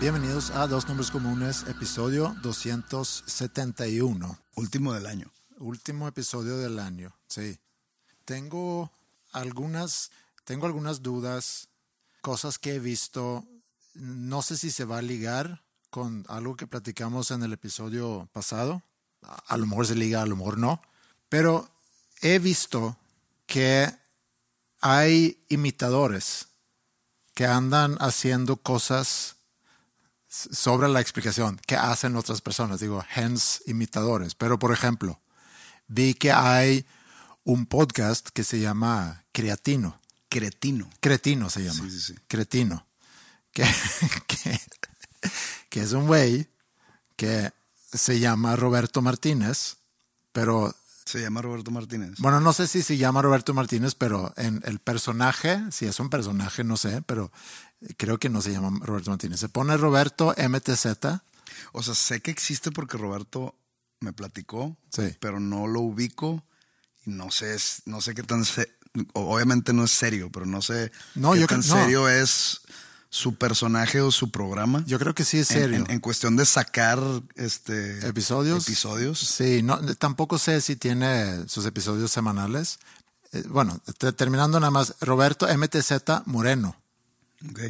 [0.00, 4.38] Bienvenidos a Dos Nombres Comunes, episodio 271.
[4.54, 5.28] Último del año.
[5.58, 7.58] Último episodio del año, sí.
[8.24, 8.92] Tengo
[9.32, 10.12] algunas,
[10.44, 11.68] tengo algunas dudas,
[12.20, 13.44] cosas que he visto.
[13.94, 18.82] No sé si se va a ligar con algo que platicamos en el episodio pasado.
[19.22, 20.80] A, a lo mejor se liga, a lo mejor no.
[21.28, 21.68] Pero
[22.22, 22.96] he visto
[23.46, 23.92] que
[24.80, 26.46] hay imitadores
[27.34, 29.37] que andan haciendo cosas
[30.50, 34.34] sobre la explicación que hacen otras personas, digo, hence imitadores.
[34.34, 35.20] Pero, por ejemplo,
[35.86, 36.86] vi que hay
[37.44, 39.98] un podcast que se llama Creatino.
[40.28, 40.88] Cretino.
[41.00, 41.80] Cretino se llama.
[41.84, 42.14] Sí, sí, sí.
[42.28, 42.86] Cretino.
[43.52, 43.64] Que,
[44.26, 44.60] que,
[45.70, 46.48] que es un güey
[47.16, 47.50] que
[47.92, 49.76] se llama Roberto Martínez,
[50.32, 50.74] pero
[51.06, 52.18] Se llama Roberto Martínez.
[52.18, 56.10] bueno, no sé si se llama Roberto Martínez, pero en el personaje, si es un
[56.10, 57.32] personaje, no sé, pero
[57.96, 59.40] creo que no se llama Roberto Martínez.
[59.40, 60.86] Se pone Roberto MTZ.
[61.72, 63.54] O sea, sé que existe porque Roberto
[64.00, 65.14] me platicó, Sí.
[65.20, 66.44] pero no lo ubico
[67.04, 68.72] y no sé, es- no sé qué tan se-
[69.12, 71.62] obviamente no es serio, pero no sé No, qué yo tan no.
[71.64, 72.60] serio es
[73.10, 74.84] su personaje o su programa.
[74.86, 75.78] Yo creo que sí es serio.
[75.78, 76.98] En, en cuestión de sacar
[77.36, 78.68] este ¿Episodios?
[78.68, 79.18] Episodios.
[79.18, 82.78] Sí, no, tampoco sé si tiene sus episodios semanales.
[83.32, 86.76] Eh, bueno, te- terminando nada más, Roberto MTZ Moreno.
[87.50, 87.60] Ok.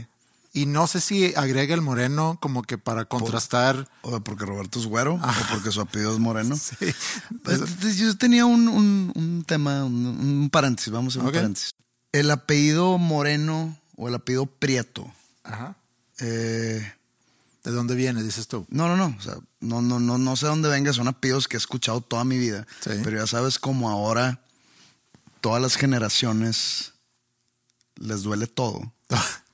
[0.54, 3.88] Y no sé si agrega el moreno como que para contrastar.
[4.02, 6.56] O porque Roberto es güero o porque su apellido es moreno.
[6.60, 6.74] Sí.
[7.44, 11.70] Pues, Yo tenía un, un- un tema, un, un paréntesis, vamos a un paréntesis.
[12.12, 15.12] El apellido Moreno o el apellido Prieto.
[15.44, 15.76] Ajá.
[16.20, 16.92] eh,
[17.62, 18.66] ¿De dónde viene, dices tú?
[18.70, 19.14] no, no, no.
[19.18, 20.92] O sea, no, no, no, no sé dónde venga.
[20.94, 22.66] Son apellidos que he escuchado toda mi vida.
[22.80, 22.92] Sí.
[23.04, 24.40] Pero ya sabes como ahora
[25.42, 26.94] todas las generaciones
[27.96, 28.92] les duele todo.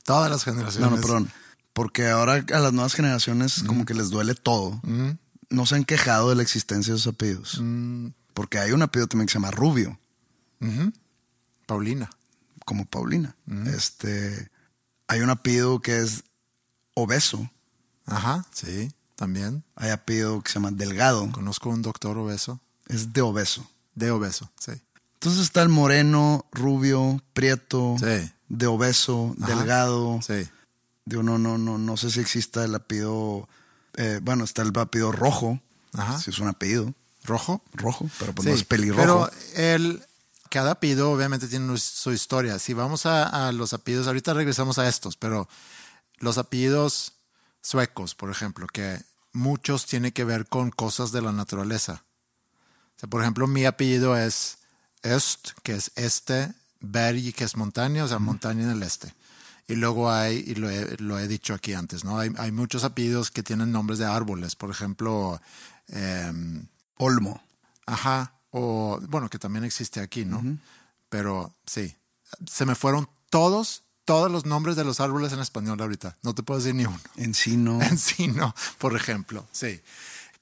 [0.05, 0.89] Todas las generaciones.
[0.91, 1.31] No, no, perdón.
[1.73, 4.81] Porque ahora a las nuevas generaciones como que les duele todo.
[5.51, 7.61] No se han quejado de la existencia de esos apellidos.
[8.33, 9.99] Porque hay un apellido también que se llama Rubio.
[11.67, 12.11] Paulina.
[12.65, 13.35] como Paulina.
[13.67, 14.51] Este,
[15.09, 16.25] hay un apellido que es
[16.95, 17.51] obeso,
[18.07, 19.65] Ajá, sí, también.
[19.77, 22.61] hay apellido que se llama delgado, Conozco un doctor obeso.
[22.87, 23.69] es de obeso.
[23.95, 24.73] De obeso, sí.
[25.15, 28.31] Entonces está el moreno, rubio, prieto, Sí.
[28.49, 29.55] De obeso, Ajá.
[29.55, 30.21] delgado.
[30.27, 30.49] Sí.
[31.05, 33.49] Digo, no, no, no, no sé si exista el apellido,
[33.97, 35.61] eh, bueno, está el apellido rojo,
[35.93, 36.19] Ajá.
[36.19, 36.95] si es un apellido
[37.25, 37.63] ¿Rojo?
[37.73, 39.03] rojo, pero pues Sí, no es pelirrojo.
[39.05, 40.03] Pero el,
[40.51, 42.59] cada apellido obviamente tiene su historia.
[42.59, 45.49] Si vamos a, a los apellidos, ahorita regresamos a estos, pero
[46.19, 47.15] los apellidos
[47.63, 49.01] suecos, por ejemplo, que
[49.33, 52.05] muchos tienen que ver con cosas de la naturaleza.
[52.97, 54.59] O sea, por ejemplo, mi apellido es
[55.03, 56.53] Öst, que es este,
[56.85, 59.13] Berg, que es montaña, o sea, montaña en el este.
[59.67, 62.19] Y luego hay, y lo he, lo he dicho aquí antes, ¿no?
[62.19, 64.57] Hay, hay, muchos apellidos que tienen nombres de árboles.
[64.57, 65.41] Por ejemplo,
[65.89, 66.33] eh,
[66.99, 67.43] Olmo.
[67.87, 68.35] Ajá.
[68.51, 70.43] O, bueno, que también existe aquí, ¿no?
[71.09, 71.97] Pero sí.
[72.47, 76.19] Se me fueron todos, todos los nombres de los árboles en español ahorita.
[76.23, 77.01] No te puedo decir ni uno.
[77.17, 77.81] Encino.
[77.91, 79.47] Encino, por ejemplo.
[79.51, 79.81] Sí.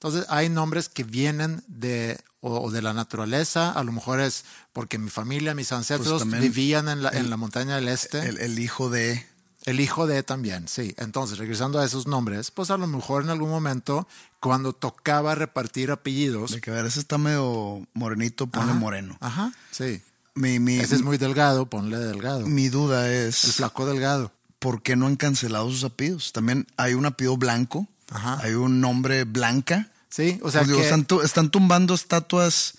[0.03, 4.97] Entonces hay nombres que vienen de o, de la naturaleza, a lo mejor es porque
[4.97, 8.19] mi familia, mis ancestros Pues vivían en la, en la montaña del este.
[8.27, 9.25] El, el hijo de.
[9.63, 10.93] El hijo de también, sí.
[10.97, 14.05] Entonces, regresando a esos nombres, pues a lo mejor en algún momento,
[14.41, 16.51] cuando tocaba repartir apellidos.
[16.51, 19.17] De que a ver, ese está medio morenito, ponle Ajá, moreno.
[19.21, 20.01] Ajá, sí.
[20.35, 22.45] Mi, mi, Ese es muy delgado, ponle delgado.
[22.45, 23.45] mi duda es.
[23.45, 24.33] El flaco delgado.
[24.59, 26.33] ¿Por qué no han cancelado sus apellidos?
[26.33, 27.87] También hay un apellido blanco.
[28.11, 28.37] Ajá.
[28.43, 29.89] Hay un nombre blanca.
[30.15, 30.85] Sí, o sea Pues digo, que.
[30.85, 32.75] están, tu- están tumbando estatuas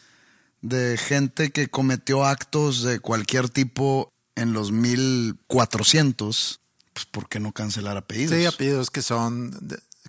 [0.62, 6.60] de gente que cometió actos de cualquier tipo en los 1400.
[6.92, 8.36] Pues, ¿por qué no cancelar apellidos?
[8.38, 9.58] Sí, apellidos que son,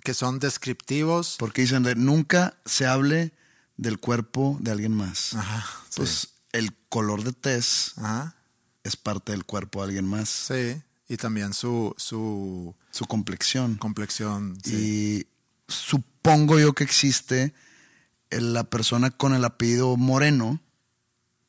[0.04, 1.34] que son descriptivos.
[1.38, 3.32] Porque dicen de nunca se hable
[3.76, 5.34] del cuerpo de alguien más.
[5.34, 5.96] Ajá, sí.
[5.96, 8.36] Pues el color de tez Ajá,
[8.84, 10.28] es parte del cuerpo de alguien más.
[10.28, 10.80] sí.
[11.08, 13.76] Y también su, su Su complexión.
[13.76, 14.58] complexión.
[14.64, 14.74] Sí.
[14.74, 15.26] Y
[16.26, 17.54] supongo yo que existe
[18.30, 20.60] la persona con el apellido Moreno,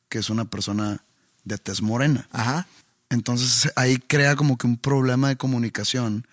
[0.08, 1.02] que es una persona
[1.42, 2.28] de tez morena.
[2.30, 2.68] Ajá.
[3.10, 6.26] Entonces ahí crea como que un problema de comunicación.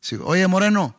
[0.00, 0.96] Si, Oye, Moreno.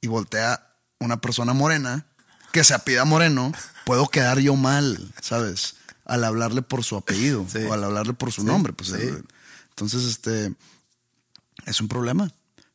[0.00, 0.64] Y voltea
[1.00, 2.06] una persona morena
[2.52, 3.50] que se apida Moreno,
[3.84, 5.74] puedo quedar yo mal, ¿sabes?
[6.04, 7.58] Al hablarle por su apellido Sí.
[7.68, 8.72] o al hablarle por su Sí, nombre.
[8.72, 9.08] Pues, sí.
[9.70, 10.54] entonces, este,
[11.66, 12.30] es un problema.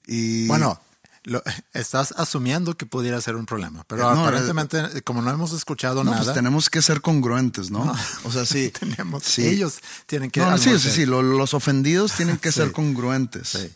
[0.06, 0.81] Y Bueno,
[1.23, 1.41] lo-
[1.73, 6.11] estás asumiendo que pudiera ser un problema, pero no, aparentemente, como no hemos escuchado no,
[6.11, 7.93] nada, pues tenemos que ser congruentes, ¿no?
[8.23, 8.69] O sea, sí.
[8.79, 9.45] tenemos, sí.
[9.47, 10.39] ellos tienen que.
[10.41, 12.59] No, sí, sí, sí, lo- los ofendidos tienen que Sí.
[12.59, 13.47] ser congruentes.
[13.49, 13.71] Sí.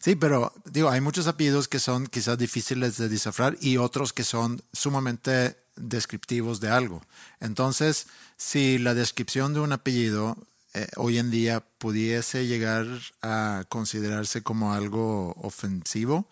[0.00, 4.22] Sí, pero digo, hay muchos apellidos que son quizás difíciles de descifrar y otros que
[4.22, 7.00] son sumamente descriptivos de algo.
[7.40, 8.06] Entonces,
[8.36, 10.36] si la descripción de un apellido
[10.74, 12.86] eh, hoy en día pudiese llegar
[13.22, 16.28] a considerarse como algo ofensivo,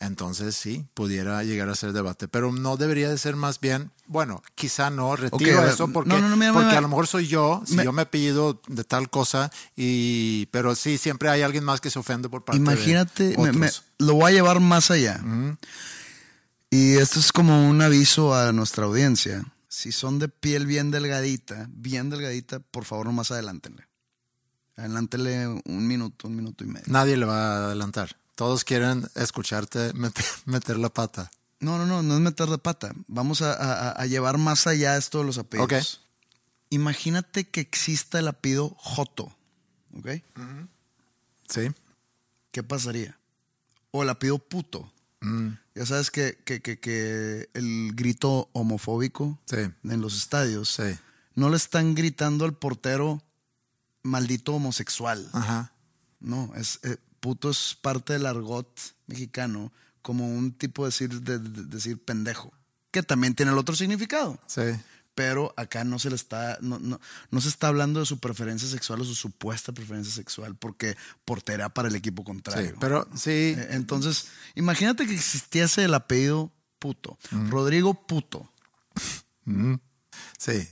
[0.00, 2.28] entonces sí, pudiera llegar a ser debate.
[2.28, 6.28] Pero no debería de ser más bien, bueno, quizá no, retiro eso porque, no, no,
[6.28, 8.84] no, mira, porque mira, a lo mejor soy yo, si me- yo me apellido de
[8.84, 13.30] tal cosa, y pero sí, siempre hay alguien más que se ofende por parte Imagínate,
[13.30, 13.56] de me- otros.
[13.98, 15.20] me- lo voy a llevar más allá.
[16.70, 19.44] Y esto es como un aviso a nuestra audiencia.
[19.68, 23.86] Si son de piel bien delgadita, bien delgadita, por favor, nomás adelántenle.
[24.76, 26.84] Adelántenle un minuto, un minuto y medio.
[26.86, 28.16] Nadie le va a adelantar.
[28.38, 31.28] Todos quieren escucharte meter, meter la pata.
[31.58, 32.92] No, no, no, no es meter de pata.
[33.08, 35.94] Vamos a, a- a llevar más allá esto de los apellidos.
[35.94, 36.00] Ok.
[36.70, 39.34] Imagínate que exista el apellido Joto.
[39.98, 40.06] ¿Ok?
[41.48, 41.62] ¿Sí?
[42.52, 43.18] ¿Qué pasaría?
[43.90, 44.92] O el apellido puto.
[45.20, 49.56] Mm, Ya sabes que, que, que, que el grito homofóbico Sí.
[49.82, 50.96] en los estadios Sí.
[51.34, 53.20] no le están gritando al portero
[54.04, 55.28] maldito homosexual.
[55.32, 55.72] Ajá.
[56.20, 58.68] No, es eh, puto es parte del argot
[59.06, 59.70] mexicano
[60.02, 62.52] como un tipo de decir, de, de- decir pendejo,
[62.90, 64.38] que también tiene el otro significado.
[64.46, 64.62] Sí.
[65.14, 68.68] Pero acá no se le está, no, no, no se está hablando de su preferencia
[68.68, 72.26] sexual o su supuesta preferencia sexual porque portera para el equipo Sí.
[72.26, 72.76] contrario.
[72.80, 73.30] Pero sí.
[73.58, 77.18] Eh, Entonces, imagínate que existiese el apellido puto.
[77.32, 77.50] Mm.
[77.50, 78.48] Rodrigo puto.
[80.38, 80.68] Sí.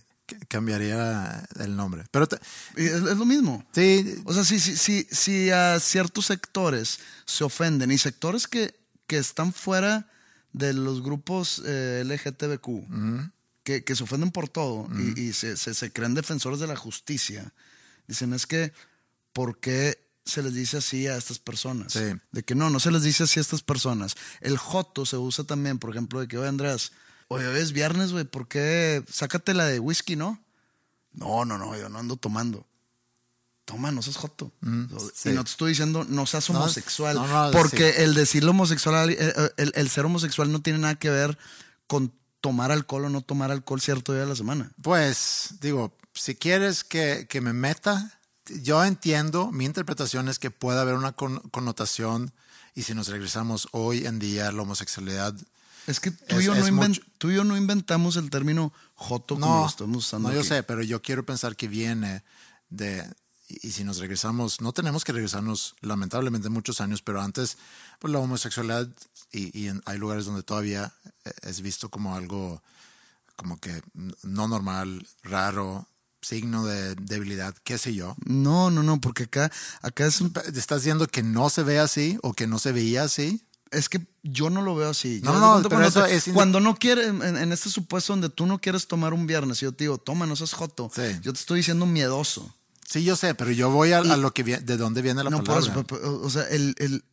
[0.49, 2.04] Cambiaría el nombre.
[2.11, 2.38] Pero te-
[2.75, 3.64] Es, es lo mismo.
[3.73, 4.16] sí.
[4.25, 8.75] O sea, si, si, si, si a ciertos sectores se ofenden y sectores que,
[9.06, 10.11] que están fuera
[10.52, 12.68] de los grupos eh, LGTBQ,
[13.62, 16.76] que, que se ofenden por todo y, y se, se- se creen defensores de la
[16.76, 17.52] justicia,
[18.06, 18.73] dicen es que,
[19.33, 21.92] ¿por qué se les dice así a estas personas?
[21.92, 22.00] Sí.
[22.33, 24.14] De que no, no se les dice así a estas personas.
[24.40, 26.90] El joto se usa también, por ejemplo, de que, oye, Andrés,
[27.28, 29.02] oye, hoy es viernes, güey, ¿por qué?
[29.11, 30.42] Sácate la de whisky, ¿no?
[31.12, 32.66] No, no, no, yo no ando tomando.
[33.64, 34.52] Toma, no seas joto.
[35.14, 35.30] sí.
[35.30, 37.16] Y no te estoy diciendo no seas homosexual.
[37.16, 38.02] no, no, porque sí.
[38.02, 41.37] el decirlo homosexual, eh, eh, el, el ser homosexual no tiene nada que ver
[41.88, 44.71] con tomar alcohol o no tomar alcohol cierto día de la semana.
[44.83, 48.21] Pues, digo, si quieres que, que me meta,
[48.62, 52.33] yo entiendo, mi interpretación es que puede haber una con- connotación,
[52.76, 55.35] y si nos regresamos hoy en día, la homosexualidad.
[55.87, 56.87] Es que tú, Es- y yo, no
[57.19, 60.40] tú y yo no inventamos el término joto como lo No, estamos usando no, yo
[60.40, 60.49] aquí.
[60.49, 62.23] sé, pero yo quiero pensar que viene
[62.71, 63.05] de.
[63.49, 67.57] Y y si nos regresamos, no tenemos que regresarnos lamentablemente muchos años, pero antes,
[68.00, 68.88] pues la homosexualidad,
[69.31, 70.93] y, y en- hay lugares donde todavía
[71.25, 72.61] eh, es visto como algo
[73.37, 73.83] como que
[74.23, 75.87] no normal, raro,
[76.23, 78.16] signo de debilidad, qué sé yo.
[78.25, 79.52] No, no, no, porque acá,
[79.83, 83.05] acá es, un- ¿Estás diciendo que no se ve así o que no se veía
[83.05, 83.45] así?
[83.70, 85.20] Es que yo no lo veo así.
[85.23, 88.12] No, Yo no, pero cuando, eso te- es cuando no quieres, en, en este supuesto
[88.12, 90.90] donde tú no quieres tomar un viernes, yo te digo, toma, no seas joto.
[90.94, 91.02] Sí.
[91.23, 92.52] Yo te estoy diciendo miedoso.
[92.88, 95.30] Sí, yo sé, pero yo voy a, a lo que viene, de dónde viene la
[95.30, 97.04] no, por eso, pe- pe- o sea, el, el-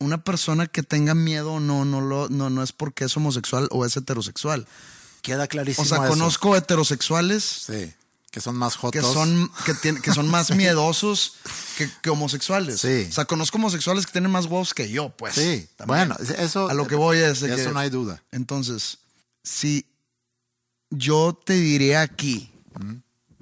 [0.00, 3.84] una persona que tenga miedo no, no, lo, no, no es porque es homosexual o
[3.84, 4.66] es heterosexual.
[5.22, 5.82] Queda clarísimo.
[5.84, 6.08] O sea, eso.
[6.08, 7.92] conozco heterosexuales Sí,
[8.30, 9.00] que son más jotos.
[9.00, 9.50] que son,
[9.82, 11.34] que, que son más miedosos
[11.76, 12.80] que, que homosexuales.
[12.80, 13.06] Sí.
[13.08, 15.34] O sea, conozco homosexuales que tienen más huevos que yo, pues.
[15.34, 16.08] Sí, también.
[16.08, 16.68] bueno, eso.
[16.68, 18.22] A lo que voy es de eso que- no hay duda.
[18.30, 18.98] Entonces,
[19.42, 19.86] si
[20.90, 22.52] yo te diré aquí,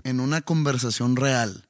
[0.05, 1.69] en una conversación real,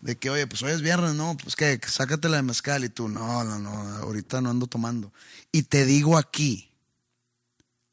[0.00, 2.88] de que, oye, pues hoy es viernes, no, pues que sácate la de mezcal y
[2.88, 5.12] tú, no, no, no, ahorita no ando tomando.
[5.52, 6.70] Y te digo aquí,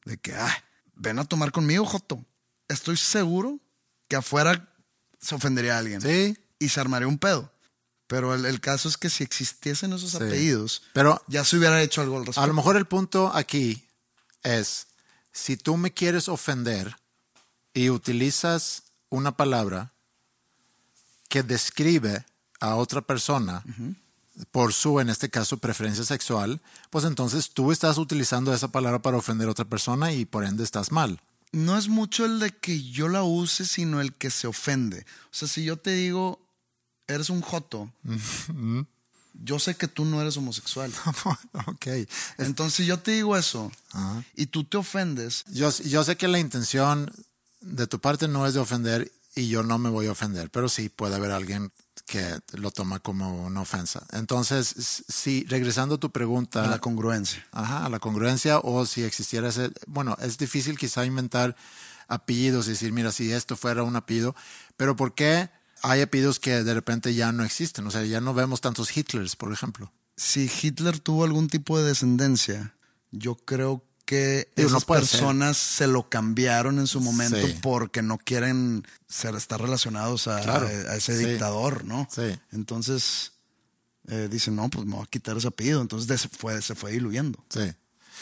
[0.06, 0.63] de que, ah,
[0.96, 2.24] ven a tomar conmigo, Joto.
[2.70, 3.60] Estoy seguro
[4.08, 4.74] que afuera
[5.20, 6.02] se ofendería a alguien.
[6.02, 7.52] Sí, Y se armaría un pedo.
[8.08, 10.18] Pero el, el caso es que si existiesen esos Sí.
[10.18, 12.42] apellidos, pero ya se hubiera hecho algo al respecto.
[12.42, 13.86] a lo mejor el punto aquí
[14.44, 14.88] es:
[15.34, 16.96] si tú me quieres ofender
[17.74, 19.92] y utilizas una palabra
[21.30, 22.26] que describe
[22.62, 23.62] a otra persona
[24.52, 29.18] por su, en este caso, preferencia sexual, pues entonces tú estás utilizando esa palabra para
[29.18, 31.20] ofender a otra persona y por ende estás mal.
[31.51, 35.06] No es mucho el de que yo la use, sino el que se ofende.
[35.25, 36.42] O sea, si yo te digo,
[37.08, 37.92] eres un joto,
[39.34, 40.92] yo sé que tú no eres homosexual.
[41.68, 41.88] ok.
[42.38, 43.72] Entonces yo te digo eso
[44.36, 45.46] y tú te ofendes.
[45.48, 47.12] Yo, yo sé que la intención
[47.62, 50.70] de tu parte no es de ofender y yo no me voy a ofender, pero
[50.70, 51.72] sí puede haber alguien
[52.08, 54.08] que lo toma como una ofensa.
[54.14, 57.46] Entonces, si regresando a tu pregunta, A la congruencia.
[57.52, 61.56] ajá, a la congruencia o si existiera ese, bueno, es difícil quizá inventar
[62.08, 64.36] apellidos y decir, mira, si esto fuera un apellido,
[64.78, 65.50] pero ¿por qué
[65.84, 67.86] hay apellidos que de repente ya no existen?
[67.86, 69.92] O sea, ya no vemos tantos Hitlers, por ejemplo.
[70.16, 72.74] Si Hitler tuvo algún tipo de descendencia,
[73.12, 74.96] yo creo que Digo, no esas ser.
[75.20, 77.60] personas se lo cambiaron en su momento Sí.
[77.62, 80.66] porque no quieren ser, estar relacionados a, Claro.
[80.68, 81.26] a ese Sí.
[81.26, 82.08] dictador, ¿no?
[82.12, 82.40] Sí.
[82.52, 83.34] Entonces
[84.10, 85.82] eh, dicen, no, pues me voy a quitar ese apellido.
[85.82, 87.44] Entonces se fue, se fue diluyendo.
[87.50, 87.74] Sí.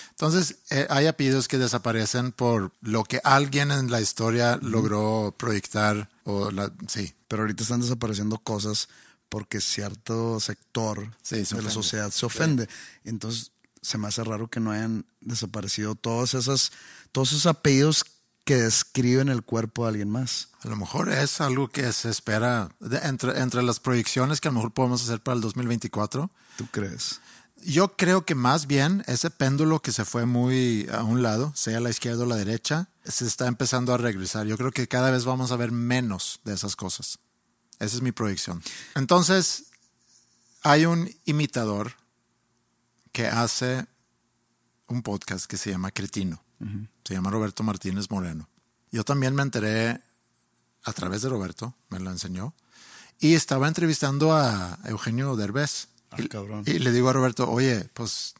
[0.09, 6.09] Entonces, eh, hay apellidos que desaparecen por lo que alguien en la historia logró proyectar.
[6.23, 8.87] O la, sí, Pero ahorita están desapareciendo cosas
[9.29, 12.67] porque cierto sector Sí, de la sociedad se ofende.
[13.03, 13.51] Entonces
[13.85, 16.71] se me hace raro que no hayan desaparecido todos esas,
[17.11, 18.03] todos esos apellidos
[18.43, 20.49] que describen el cuerpo de alguien más.
[20.61, 24.51] a lo mejor es algo que se espera de- entre, entre las proyecciones que a
[24.51, 26.29] lo mejor podemos hacer para el 2024.
[26.57, 27.21] ¿Tú crees?
[27.63, 31.79] Yo creo que más bien ese péndulo que se fue muy a un lado, sea
[31.79, 34.45] la izquierda o la derecha, se está empezando a regresar.
[34.45, 37.17] Yo creo que cada vez vamos a ver menos de esas cosas.
[37.79, 38.61] Esa es mi proyección.
[38.95, 39.65] Entonces,
[40.63, 41.93] hay un imitador
[43.15, 43.85] que hace
[44.89, 46.43] un podcast que se llama Cretino.
[47.05, 48.49] Se llama Roberto Martínez Moreno.
[48.91, 50.01] Yo también me enteré
[50.83, 52.53] a través de Roberto, me lo enseñó,
[53.21, 55.87] y estaba entrevistando a Eugenio Derbez.
[56.11, 56.63] Ah, y, cabrón.
[56.65, 58.33] y le digo a Roberto, oye, pues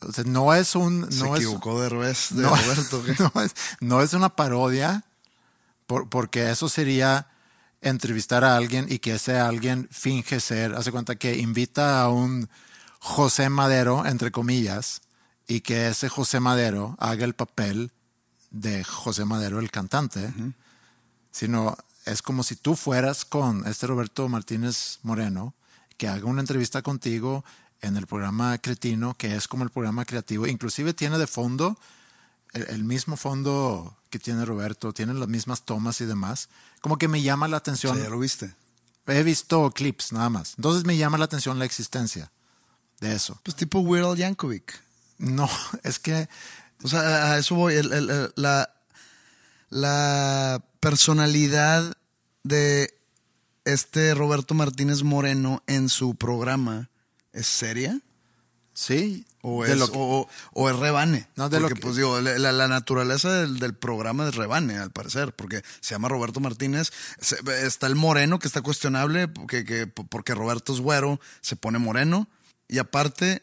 [0.00, 1.12] o sea, no es un...
[1.12, 3.04] Se No es, equivocó de revés de no, Roberto.
[3.04, 3.14] ¿qué?
[3.34, 5.04] no es, no es una parodia,
[5.86, 7.26] por- porque eso sería
[7.82, 12.48] entrevistar a alguien y que ese alguien finge ser, hace cuenta que invita a un
[13.04, 15.02] José Madero, entre comillas,
[15.48, 17.90] y que ese José Madero haga el papel
[18.52, 20.32] de José Madero, el cantante,
[21.32, 25.52] sino es como si tú fueras con este Roberto Martínez Moreno,
[25.96, 27.44] que haga una entrevista contigo
[27.80, 31.76] en el programa Cretino, que es como el programa creativo, inclusive tiene de fondo
[32.52, 36.48] el, el mismo fondo que tiene Roberto, tienen las mismas tomas y demás,
[36.80, 37.96] como que me llama la O atención.
[37.96, 38.54] sea, ya lo viste.
[39.08, 42.30] He visto clips nada más, entonces me llama la atención la existencia
[43.02, 43.38] de eso.
[43.42, 44.80] Pues tipo Weird Al Yankovic.
[45.18, 45.48] No,
[45.84, 46.28] es que
[46.82, 47.74] O sea, a eso voy.
[47.74, 48.70] El- el- el- la,
[49.70, 51.96] la personalidad
[52.42, 52.92] de
[53.64, 56.90] este Roberto Martínez Moreno en su programa
[57.32, 58.00] es seria
[58.74, 61.28] sí, o es, lo que- o, o es rebane.
[61.36, 64.78] No, de lo porque, que- pues digo, la, la naturaleza del, del programa es rebane,
[64.78, 66.90] al parecer, porque se llama Roberto Martínez.
[67.20, 71.78] Se- está el moreno, que está cuestionable, porque, que- porque Roberto es güero, se pone
[71.78, 72.28] moreno.
[72.72, 73.42] Y aparte,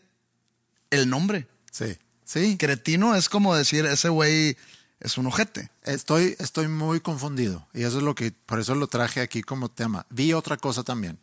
[0.89, 1.47] el nombre.
[1.71, 1.95] sí,
[2.25, 2.57] sí.
[2.57, 4.57] Cretino es como decir, ese güey
[4.99, 5.69] es un ojete.
[5.83, 9.69] Estoy, estoy muy confundido y eso es lo que, por eso lo traje aquí como
[9.69, 10.07] tema.
[10.09, 11.19] Vi otra cosa también.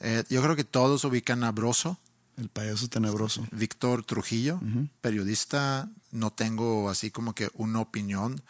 [0.00, 1.96] Eh, yo creo que todos ubican a Broso,
[2.36, 3.46] El payaso tenebroso.
[3.52, 4.60] Víctor Trujillo,
[5.00, 5.88] periodista.
[6.10, 8.42] No tengo así como que una opinión.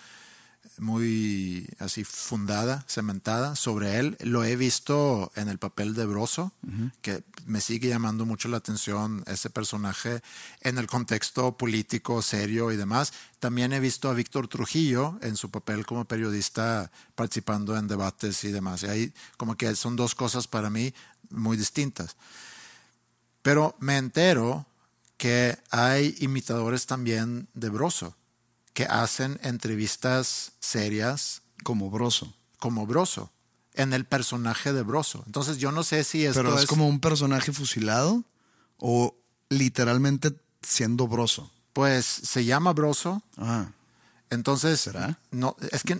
[0.78, 4.16] Muy así fundada, cementada sobre él.
[4.20, 6.52] Lo he visto en el papel de Broso,
[7.00, 10.22] que me sigue llamando mucho la atención ese personaje
[10.60, 13.12] en el contexto político serio y demás.
[13.38, 18.52] También he visto a Víctor Trujillo en su papel como periodista participando en debates y
[18.52, 18.82] demás.
[18.82, 20.94] Y ahí como que son dos cosas para mí
[21.30, 22.16] muy distintas.
[23.42, 24.66] Pero me entero
[25.16, 28.16] que hay imitadores también de Broso
[28.72, 31.42] que hacen entrevistas serias.
[31.64, 32.34] Como Broso.
[32.58, 33.30] Como Broso.
[33.74, 35.22] En el personaje de Broso.
[35.26, 38.24] Entonces yo no sé si esto Pero es, como un personaje fusilado
[38.78, 39.16] o
[39.48, 41.50] literalmente siendo Broso.
[41.72, 43.22] Pues se llama Broso.
[43.38, 43.70] Ah.
[44.30, 44.80] Entonces.
[44.80, 45.18] ¿Será?
[45.30, 45.98] No, es que.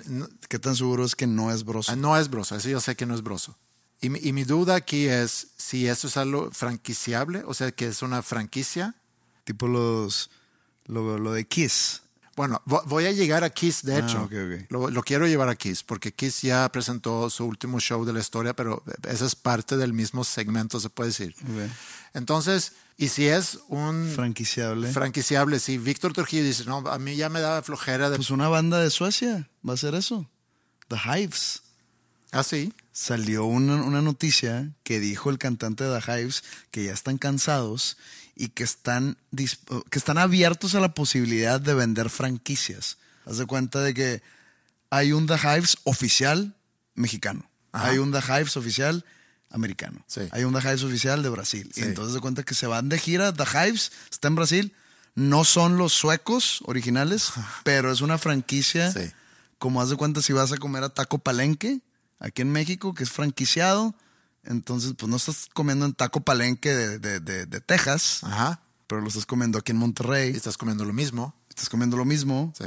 [0.48, 1.92] ¿Qué tan seguro es que no es Broso?
[1.92, 3.56] Ah, no es Broso, eso yo sé que no es Broso.
[4.00, 7.86] Y mi, y mi duda aquí es si eso es algo franquiciable, o sea, que
[7.86, 8.94] es una franquicia.
[9.44, 10.30] Tipo los.
[10.86, 12.02] Lo, lo de Kiss.
[12.42, 14.22] Bueno, voy a llegar a Kiss, de Ah, hecho.
[14.24, 14.66] ok, ok.
[14.70, 18.18] Lo, lo quiero llevar a Kiss, porque Kiss ya presentó su último show de la
[18.18, 21.36] historia, pero esa es parte del mismo segmento, se puede decir.
[21.42, 21.70] Ok.
[22.14, 24.90] Entonces, y si es un Franquiciable.
[24.92, 28.16] franquiciable, si Víctor Trujillo dice, no, a mí ya me da flojera de...
[28.16, 30.28] pues una banda de Suecia va a ser eso.
[30.88, 31.62] The Hives.
[32.32, 32.72] ah, sí.
[32.94, 37.96] Salió una, una noticia que dijo el cantante de The Hives que ya están cansados
[38.34, 42.98] y que están, que están abiertos a la posibilidad de vender franquicias.
[43.26, 44.22] Haz de cuenta de que
[44.90, 46.54] hay un The Hives oficial
[46.94, 47.48] mexicano.
[47.72, 47.88] Ajá.
[47.88, 49.04] Hay un The Hives oficial
[49.50, 50.04] americano.
[50.06, 50.22] Sí.
[50.30, 51.70] Hay un The Hives oficial de Brasil.
[51.74, 51.80] Sí.
[51.80, 53.32] Y entonces de cuenta que se van de gira.
[53.32, 54.74] The Hives está en Brasil.
[55.14, 57.32] No son los suecos originales,
[57.64, 58.90] pero es una franquicia.
[58.92, 59.10] Sí.
[59.58, 61.80] Como haz de cuenta si vas a comer a Taco Palenque,
[62.18, 63.94] aquí en México, que es franquiciado.
[64.44, 68.60] Entonces, pues no estás comiendo en Taco Palenque de, de- de- de Texas, Ajá.
[68.86, 70.30] pero lo estás comiendo aquí en Monterrey.
[70.34, 71.34] estás comiendo lo mismo.
[71.48, 72.52] Estás comiendo lo mismo.
[72.58, 72.66] Sí.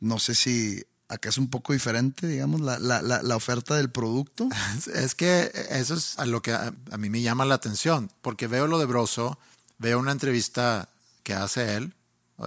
[0.00, 3.90] No sé si acá es un poco diferente, digamos, la, la- la- la oferta del
[3.90, 4.48] producto.
[4.94, 8.46] Es que eso es a lo que a, a mí me llama la atención, porque
[8.46, 9.38] veo lo de Broso,
[9.78, 10.88] veo una entrevista
[11.24, 11.94] que hace él,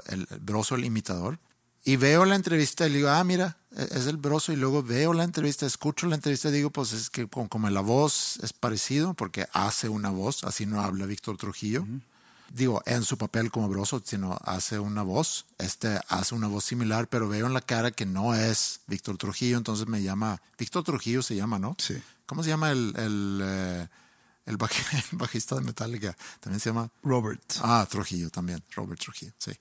[0.08, 1.39] el, el Broso, el imitador,
[1.84, 4.84] y veo la entrevista y le digo, ah, mira, e- es el Broso, y luego
[4.84, 8.38] veo la entrevista, escucho la entrevista y digo, pues es que como, como la voz
[8.42, 11.86] es parecido, porque hace una voz, así no habla Víctor Trujillo.
[12.53, 15.46] Digo, en su papel como Broso, sino hace una voz.
[15.57, 19.57] Este hace una voz similar, pero veo en la cara que no es Víctor Trujillo,
[19.57, 20.40] entonces me llama.
[20.57, 21.75] Víctor Trujillo se llama, ¿no?
[21.79, 22.00] Sí.
[22.27, 23.88] ¿Cómo se llama el, el, eh,
[24.46, 24.57] el
[25.14, 26.16] bajista de Metallica?
[26.42, 26.92] También se llama.
[27.01, 27.42] Robert.
[27.62, 29.51] Ah, Trujillo también, Robert Trujillo, sí.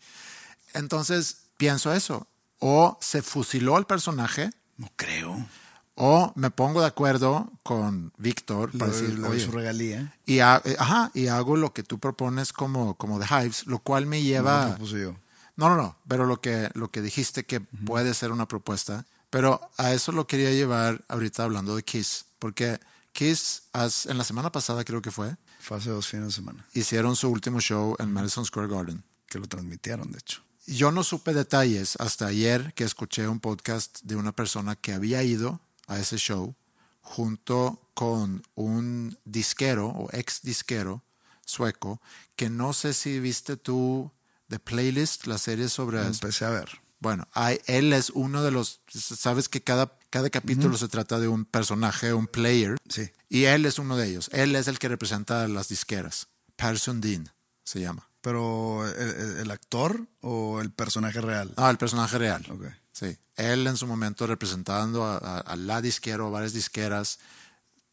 [0.75, 2.27] Entonces pienso eso.
[2.59, 5.47] O se fusiló al personaje, No creo.
[5.95, 10.13] o me pongo de acuerdo con Víctor para decir, doy "Oye, su regalía.
[10.27, 13.79] y, ha- eh, ajá, y hago lo que tú propones como, como The Hives, lo
[13.79, 14.65] cual me No lleva...
[14.65, 15.17] lo propuse yo.
[15.57, 19.61] No, no, no, pero lo que, lo que dijiste que puede ser una propuesta, pero
[19.77, 22.81] a eso lo quería llevar ahorita hablando de Kiss, porque
[23.13, 26.67] Kiss, as- en la semana pasada creo que fue, Fue hace dos fines de semana.
[26.75, 29.05] hicieron su último show en Madison Square Garden.
[29.29, 30.43] Que lo transmitieron, de hecho.
[30.67, 35.23] Yo no supe detalles hasta ayer que escuché un podcast de una persona que había
[35.23, 36.55] ido a ese show
[37.01, 41.03] junto con un disquero o ex disquero
[41.45, 42.01] sueco
[42.37, 44.11] que no sé si viste tú
[44.49, 46.01] The Playlist, la serie sobre...
[46.07, 46.69] Empecé a ver.
[47.01, 48.81] Bueno, hay- él es uno de los...
[48.89, 52.77] Sabes que cada, cada capítulo se trata de un personaje, un player.
[52.89, 53.11] Sí.
[53.29, 54.29] Y él es uno de ellos.
[54.33, 56.29] Él es el que representa a las disqueras.
[56.57, 57.33] Patterson Dean
[57.65, 58.09] se llama.
[58.23, 61.53] Pero, ¿el, actor o el personaje real?
[61.57, 62.47] Ah, el personaje real.
[62.51, 62.65] Ok.
[62.93, 63.17] Sí.
[63.37, 67.19] Él en su momento representando a, a- a la disquera o varias disqueras,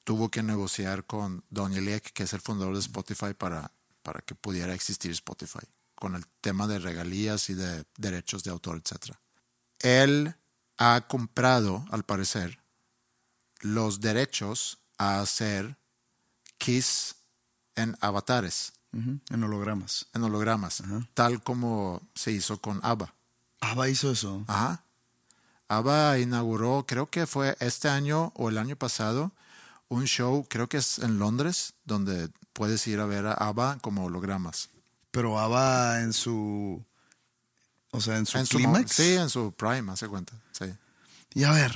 [0.03, 3.71] tuvo que negociar con Don Eliek, que es el fundador de Spotify, para,
[4.03, 5.65] para que pudiera existir Spotify,
[5.95, 9.15] con el tema de regalías y de derechos de autor, etc.
[9.79, 10.35] Él
[10.77, 12.59] ha comprado, al parecer,
[13.61, 15.77] los derechos a hacer
[16.57, 17.15] Kiss
[17.75, 20.07] en avatares, En hologramas.
[20.13, 20.81] en hologramas,
[21.13, 23.13] tal como se hizo con ABBA.
[23.61, 24.43] Ava hizo eso.
[24.47, 24.83] Ajá.
[25.67, 29.31] ABBA inauguró, creo que fue este año o el año pasado,
[29.89, 34.05] un show, creo que es en Londres, donde puedes ir a ver a ABBA como
[34.05, 34.69] hologramas.
[35.11, 36.83] Pero Ava en su.
[37.91, 38.91] O sea, en su En su clímax.
[38.91, 40.33] sí, en su prime, hace cuenta.
[40.51, 40.65] Sí.
[41.33, 41.73] Y a ver.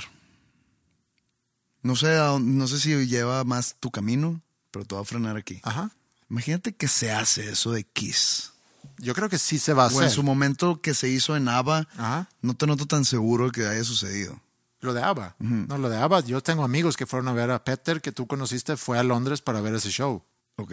[1.82, 5.60] No sé, no sé si lleva más tu camino, pero te voy a frenar aquí.
[5.62, 5.90] Ajá.
[6.34, 8.54] Imagínate que se hace eso de Kiss.
[8.98, 11.46] Yo creo que sí se va a O en su momento que se hizo en
[11.46, 12.28] ABBA, Ajá.
[12.42, 14.40] no te noto tan seguro que haya sucedido.
[14.80, 15.36] Lo de ABBA.
[15.38, 16.20] No, lo de ABBA.
[16.24, 19.42] Yo tengo amigos que fueron a ver a Peter, que tú conociste, fue a Londres
[19.42, 20.24] para ver ese show.
[20.56, 20.72] Ok.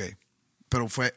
[0.68, 1.14] Pero fue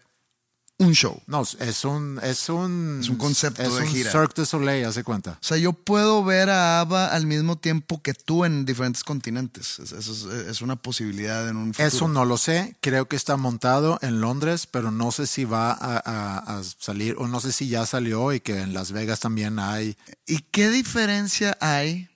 [0.79, 1.23] un show.
[1.29, 4.11] No, es un, es un, Es un concepto es de un gira.
[4.11, 5.33] Cirque du Soleil, hace cuenta.
[5.33, 9.79] O sea, yo puedo ver a ABBA al mismo tiempo que tú en diferentes continentes.
[9.79, 11.87] Es- Eso es, es una posibilidad en un futuro.
[11.89, 15.71] Eso no lo sé, creo que está montado en Londres, pero no sé si va
[15.71, 19.21] a, a- a salir o no sé si ya salió y que en Las Vegas
[19.21, 19.97] también hay.
[20.27, 22.09] ¿Y qué diferencia hay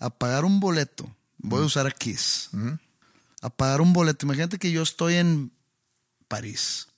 [0.00, 1.08] a pagar un boleto?
[1.38, 2.50] Voy a usar a Kiss.
[3.40, 4.26] A pagar un boleto.
[4.26, 5.52] Imagínate que yo estoy en
[6.26, 6.88] París.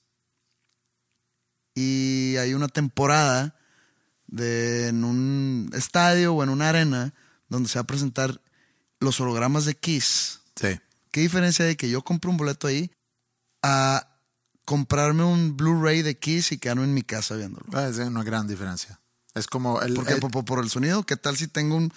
[1.79, 3.55] Y hay una temporada
[4.25, 7.13] de, en un estadio o en una arena
[7.49, 8.41] donde se va a presentar
[8.99, 10.39] los hologramas de Kiss.
[10.55, 10.79] Sí.
[11.11, 12.89] ¿Qué diferencia hay de que yo compre un boleto ahí
[13.61, 14.07] a
[14.65, 17.65] comprarme un Blu-ray de Kiss y quedarme en mi casa viéndolo?
[17.87, 18.99] Es una gran diferencia.
[19.35, 20.13] Es como el, ¿Por qué?
[20.13, 21.03] el- por, por- por el sonido.
[21.03, 21.93] ¿Qué tal si tengo un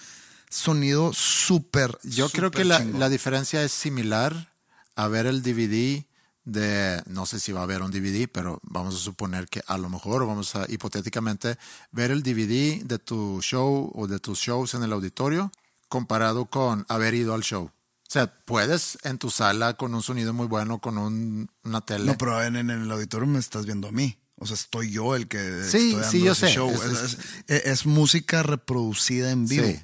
[0.47, 1.97] sonido súper.
[2.03, 4.53] yo creo que la, la diferencia es similar
[4.95, 6.05] a ver el DVD
[6.51, 9.77] de, no sé si va a haber un DVD, pero vamos a suponer que a
[9.77, 11.57] lo mejor, vamos a hipotéticamente
[11.91, 15.51] ver el DVD de tu show o de tus shows en el auditorio
[15.89, 17.65] comparado con haber ido al show.
[17.65, 22.05] O sea, puedes en tu sala con un sonido muy bueno, con un- una tele.
[22.05, 24.17] No, pero en, en el auditorio me estás viendo a mí.
[24.35, 26.53] O sea, estoy yo el que Sí, estoy dando sí, yo ese sé.
[26.53, 26.69] show.
[26.71, 29.65] Es- Es, es- es música reproducida en vivo.
[29.65, 29.79] Sí.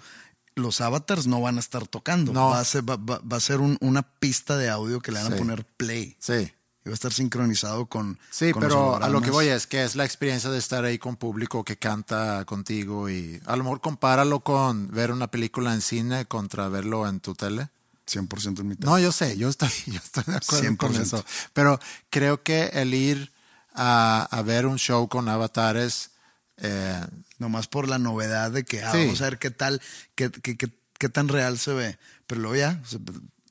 [0.55, 2.33] Los avatars no van a estar tocando.
[2.33, 2.49] No.
[2.49, 5.21] Va a ser, va, va- va a ser un- una pista de audio que le
[5.21, 6.17] van a poner play.
[6.19, 6.51] Sí.
[6.87, 8.17] Va a estar sincronizado con.
[8.31, 10.83] Sí, con los pero a lo que voy es que es la experiencia de estar
[10.85, 15.73] ahí con público que canta contigo y a lo mejor compáralo con ver una película
[15.73, 17.69] en cine contra verlo en tu tele.
[18.09, 21.01] 100% en mi No, yo sé, yo estoy, yo estoy de acuerdo con 100%.
[21.01, 21.25] eso.
[21.53, 23.31] Pero creo que el ir
[23.73, 26.11] a, a ver un show con avatares,
[26.57, 27.05] eh,
[27.39, 28.97] Nomás por la novedad de que ah, Sí.
[28.97, 29.79] vamos a ver qué tal,
[30.15, 31.99] qué, qué- qué- qué tan real se ve.
[32.25, 32.81] Pero luego ya.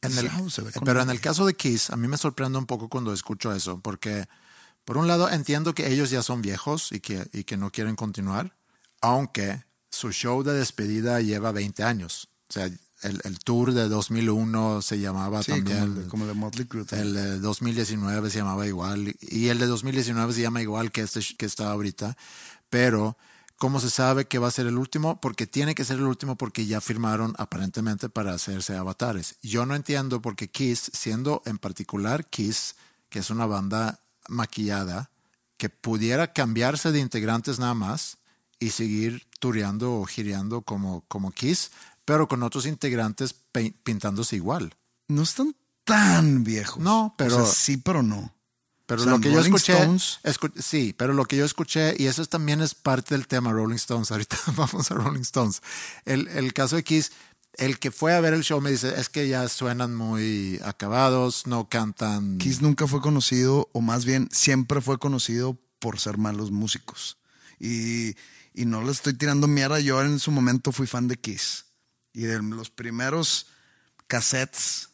[0.02, 0.30] En el,
[0.84, 3.80] pero en el caso de Kiss, a mí me sorprende un poco cuando escucho eso,
[3.80, 4.26] porque
[4.84, 7.96] por un lado entiendo que ellos ya son viejos y que, y que no quieren
[7.96, 8.54] continuar,
[9.00, 12.28] aunque su show de despedida lleva 20 años.
[12.48, 12.66] O sea,
[13.02, 15.82] el, el tour de 2001 se llamaba Sí, como también.
[15.84, 16.84] el, de- como el de Motley Crue.
[16.92, 21.20] El de 2019 se llamaba igual y el de 2019 se llama igual que este
[21.36, 22.16] que está ahorita,
[22.70, 23.16] pero
[23.56, 25.20] ¿cómo se sabe que va a ser el último?
[25.20, 29.36] Porque tiene que ser el último porque ya firmaron aparentemente para hacerse avatares.
[29.42, 32.76] Yo no entiendo porque Kiss, siendo en particular Kiss,
[33.08, 35.10] que es una banda maquillada,
[35.56, 38.18] que pudiera cambiarse de integrantes nada más
[38.58, 41.70] y seguir tureando o gireando como, como Kiss,
[42.04, 43.34] pero con otros integrantes
[43.82, 44.74] pintándose igual.
[45.08, 46.82] No están tan viejos.
[46.82, 48.32] No, pero- O sea, sí, pero no.
[48.86, 52.24] Pero lo que yo escuché, Stones- escu- sí, pero lo que yo escuché, y eso
[52.26, 55.60] también es parte del tema Rolling Stones, ahorita vamos a Rolling Stones.
[56.04, 57.10] El, el caso de Kiss,
[57.54, 61.46] el que fue a ver el show me dice, es que ya suenan muy acabados,
[61.46, 62.38] no cantan.
[62.38, 67.16] Kiss nunca fue conocido, o más bien siempre fue conocido por ser malos músicos.
[67.58, 68.10] Y,
[68.54, 69.80] y no le estoy tirando mierda.
[69.80, 71.64] Yo en su momento fui fan de Kiss.
[72.12, 73.46] Y de los primeros
[74.06, 74.90] cassettes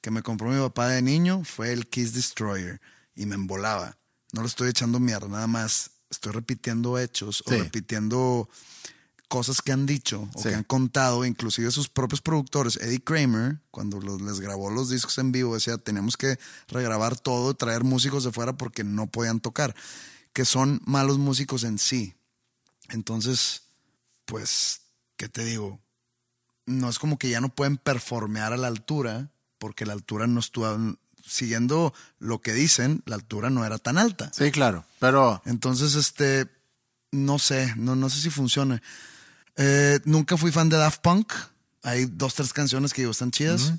[0.00, 2.80] que me compró mi papá de niño fue el Kiss Destroyer.
[3.20, 3.98] Y me embolaba.
[4.32, 5.90] No le estoy echando mierda, nada más.
[6.08, 7.54] Estoy repitiendo hechos Sí.
[7.54, 8.48] o repitiendo
[9.28, 10.48] cosas que han dicho o Sí.
[10.48, 12.76] que han contado, inclusive sus propios productores.
[12.78, 17.52] Eddie Kramer, cuando los- les grabó los discos en vivo, decía, tenemos que regrabar todo,
[17.54, 19.76] traer músicos de fuera porque no podían tocar,
[20.32, 22.14] que son malos músicos en sí.
[22.88, 23.62] Entonces,
[24.24, 24.80] pues,
[25.16, 25.78] ¿qué te digo?
[26.64, 30.40] No es como que ya no pueden performear a la altura, porque la altura no
[30.40, 34.30] estuvo, siguiendo lo que dicen, la altura no era tan alta.
[34.32, 36.48] Sí, claro, pero Entonces, este,
[37.12, 38.82] no sé, no, no sé si funciona.
[39.56, 41.32] Eh, nunca fui fan de Daft Punk.
[41.82, 43.74] Hay dos, tres canciones que digo están chidas.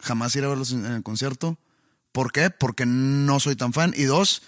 [0.00, 1.58] Jamás iré a verlos en, el concierto.
[2.12, 2.50] ¿Por qué?
[2.50, 3.92] Porque no soy tan fan.
[3.96, 4.42] Y dos,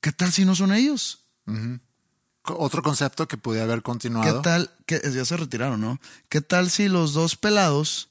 [0.00, 1.20] ¿qué tal si no son ellos?
[2.46, 4.42] otro concepto que pudiera haber ¿Qué continuado.
[4.42, 4.70] tal?
[4.86, 5.98] Que ya se retiraron, ¿no?
[6.28, 8.10] ¿Qué tal si los dos pelados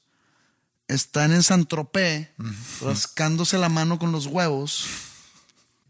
[0.88, 2.28] están en San Tropez
[2.80, 4.84] rascándose la mano con los huevos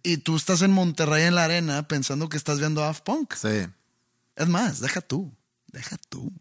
[0.02, 3.34] y tú estás en Monterrey en la arena pensando que estás viendo a Daft Punk?
[3.34, 3.66] Sí,
[4.36, 5.32] Es más, deja tú,
[5.72, 6.32] deja tú.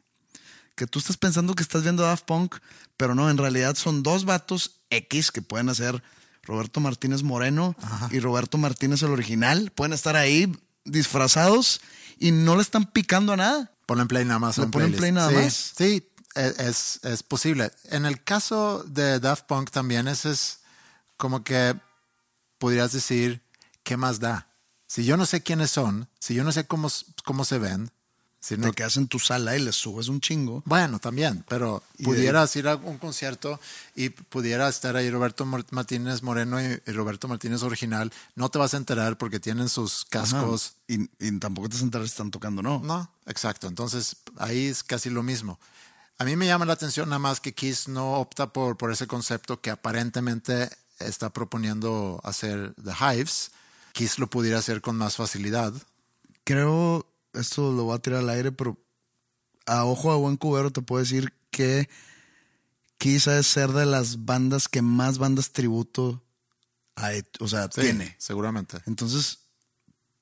[0.75, 2.55] Que tú estás pensando que estás viendo a Daft Punk,
[2.97, 6.03] pero no, en realidad son dos vatos X que pueden hacer
[6.43, 7.75] Roberto Martínez Moreno
[8.11, 9.71] y Roberto Martínez el original.
[9.73, 10.51] Pueden estar ahí
[10.83, 11.79] disfrazados
[12.19, 13.71] y no le están picando a nada.
[13.85, 14.57] ponen play nada más.
[14.57, 14.99] Le en ponen playlist.
[14.99, 15.73] play nada Sí, más.
[15.77, 17.71] Sí, es, es posible.
[17.85, 20.59] En el caso de Daft Punk también ese es
[21.17, 21.75] como que
[22.57, 23.41] podrías decir,
[23.83, 24.47] ¿qué más da?
[24.87, 26.87] Si yo no sé quiénes son, si yo no sé cómo,
[27.25, 27.91] cómo se ven,
[28.39, 30.61] Si te no- quedas en tu sala y le subes un chingo.
[30.65, 33.59] Bueno, también, pero pudieras ir a un concierto
[33.95, 38.11] y pudiera estar ahí Roberto Martínez Moreno y, Roberto Martínez original.
[38.35, 40.73] No te vas a enterar porque tienen sus cascos.
[40.87, 42.79] Y, y tampoco te sentarás si están tocando, no.
[42.79, 43.67] No, exacto.
[43.67, 45.57] Entonces ahí es casi lo mismo.
[46.17, 49.07] A mí me llama la atención nada más que Kiss no opta por, por ese
[49.07, 53.51] concepto que aparentemente está proponiendo hacer The Hives.
[53.93, 55.73] Kiss lo pudiera hacer con más facilidad.
[56.43, 58.77] Creo, esto lo voy a tirar al aire, pero
[59.65, 61.89] a ojo de buen cubero te puedo decir que
[62.97, 66.23] quizá es ser de las bandas que más bandas tributo
[67.39, 68.15] o sea, Sí, tiene.
[68.19, 68.77] Seguramente.
[68.85, 69.39] Entonces,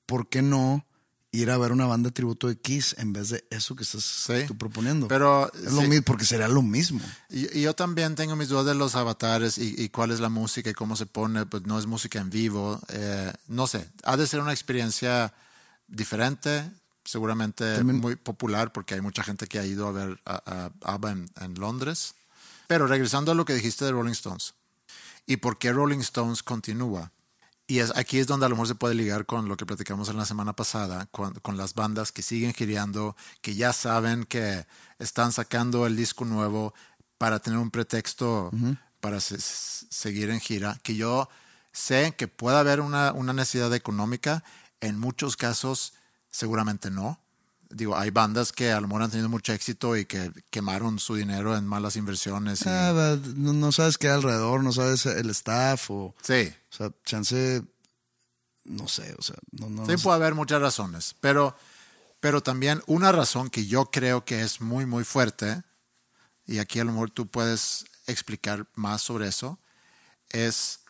[0.06, 0.86] ¿por qué no
[1.34, 4.44] ir a ver una banda tributo de Kiss en vez de eso que estás Sí.
[4.46, 5.08] tú proponiendo?
[5.08, 5.88] Pero es lo sí.
[5.88, 7.00] mismo, porque sería lo mismo.
[7.30, 10.28] Y, y yo también tengo mis dudas de los avatares y, y cuál es la
[10.28, 12.78] música y cómo se pone, pues no es música en vivo.
[12.88, 15.32] eh, no sé, ha de ser una experiencia
[15.88, 16.70] diferente,
[17.04, 20.92] seguramente También- muy popular porque hay mucha gente que ha ido a ver a, a
[20.94, 22.14] ABBA en, en Londres.
[22.66, 24.54] Pero regresando a lo que dijiste de Rolling Stones
[25.26, 27.10] y por qué Rolling Stones continúa.
[27.72, 30.10] Y es, aquí es donde a lo mejor se puede ligar con lo que platicamos
[30.10, 34.66] en la semana pasada, con, con las bandas que siguen gireando, que ya saben que
[34.98, 36.74] están sacando el disco nuevo
[37.16, 38.50] para tener un pretexto
[39.00, 41.30] para se- se- seguir en gira, que yo
[41.72, 44.44] sé que puede haber una, una necesidad económica,
[44.82, 45.94] en muchos casos
[46.30, 47.21] seguramente no.
[47.74, 51.14] Digo, hay bandas que a lo mejor han tenido mucho éxito y que quemaron su
[51.14, 52.60] dinero en malas inversiones.
[52.62, 56.14] y- Ah, no, no sabes qué hay alrededor, no sabes el staff o...
[56.22, 57.62] sí, O sea, chance,
[58.64, 60.04] no sé, o sea, no, no, Sí, no sé.
[60.04, 61.56] puede haber muchas razones, pero,
[62.20, 65.62] pero también una razón que yo creo que es muy, muy fuerte,
[66.46, 69.58] y aquí a lo mejor tú puedes explicar más sobre eso,
[70.30, 70.80] es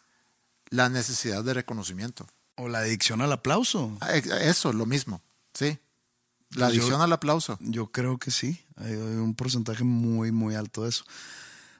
[0.70, 2.26] la necesidad de reconocimiento.
[2.56, 3.96] O la adicción al aplauso.
[4.00, 5.22] Ah, ex- Eso, lo mismo,
[5.54, 5.78] sí.
[6.54, 7.58] La Pues yo- al aplauso.
[7.60, 8.60] Yo creo que sí.
[8.76, 11.04] Hay, hay un porcentaje muy, muy alto de eso.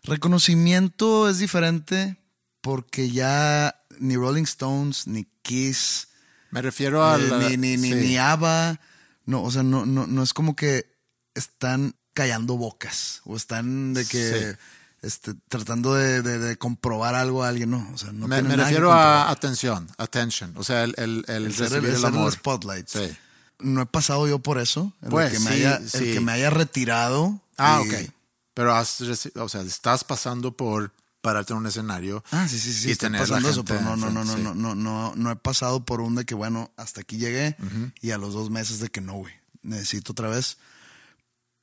[0.04, 2.16] Reconocimiento es diferente
[2.60, 6.08] porque ya ni Rolling Stones, ni Kiss,
[6.50, 7.94] Me refiero a eh, la- ni, ni, ni, sí.
[7.94, 8.78] ni ABBA,
[9.26, 10.86] no, o sea, no, no, no es como que
[11.34, 14.58] están callando bocas o están de que Sí.
[15.02, 18.92] este, tratando de, de- de comprobar algo a alguien, no, o sea, no me, refiero
[18.92, 22.32] a atención, attention, o sea, el, el, el el ser, recibir el el amor.
[22.32, 22.86] spotlight.
[22.88, 23.10] Sí.
[23.58, 24.92] No he pasado yo por eso.
[25.02, 26.12] El, Pues, que, me sí, haya, el sí.
[26.12, 27.40] que me haya retirado.
[27.58, 28.10] Ah, y- ok.
[28.54, 32.22] Pero has o sea, estás pasando por pararte en un escenario.
[32.32, 34.42] Ah, sí, sí, sí, y tener la pasando eso, pero no, no, no, no, enfrente,
[34.42, 37.56] no, no, no, no he pasado por un de que, bueno, hasta aquí llegué
[38.00, 40.58] y a los dos meses de que no, güey, necesito otra vez.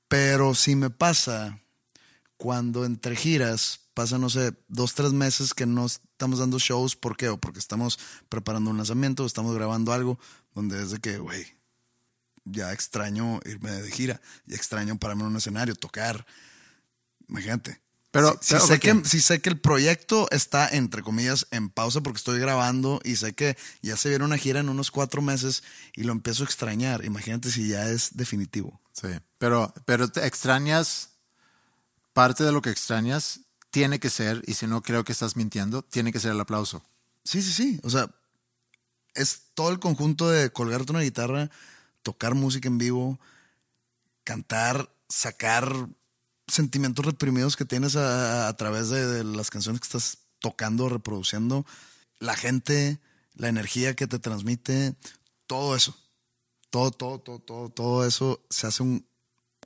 [0.07, 1.59] Pero si me pasa
[2.37, 7.17] cuando entre giras, pasa, no sé, dos, tres meses que no estamos dando shows, ¿por
[7.17, 7.29] qué?
[7.29, 7.99] O porque estamos
[8.29, 10.17] preparando un lanzamiento, o estamos grabando algo,
[10.55, 11.45] donde es de que, güey,
[12.45, 16.25] ya extraño irme de gira, ya extraño pararme en un escenario, tocar.
[17.27, 17.81] Imagínate.
[18.11, 22.17] Pero, Si, sé que, si sé que el proyecto está, entre comillas, en pausa porque
[22.17, 25.63] estoy grabando y sé que ya se viene una gira en unos cuatro meses
[25.95, 27.05] y lo empiezo a extrañar.
[27.05, 28.81] Imagínate si ya es definitivo.
[28.93, 31.11] Sí, pero, pero te extrañas,
[32.13, 35.83] parte de lo que extrañas tiene que ser, y si no creo que estás mintiendo,
[35.83, 36.83] tiene que ser el aplauso.
[37.23, 37.79] Sí, sí, sí.
[37.83, 38.09] O sea,
[39.13, 41.51] es todo el conjunto de colgarte una guitarra,
[42.03, 43.19] tocar música en vivo,
[44.23, 45.89] cantar, sacar
[46.47, 51.65] sentimientos reprimidos que tienes a, a través de, de las canciones que estás tocando, reproduciendo,
[52.19, 52.99] la gente,
[53.33, 54.95] la energía que te transmite,
[55.47, 55.95] todo eso.
[56.69, 59.05] Todo, todo, todo, todo, todo eso se hace un,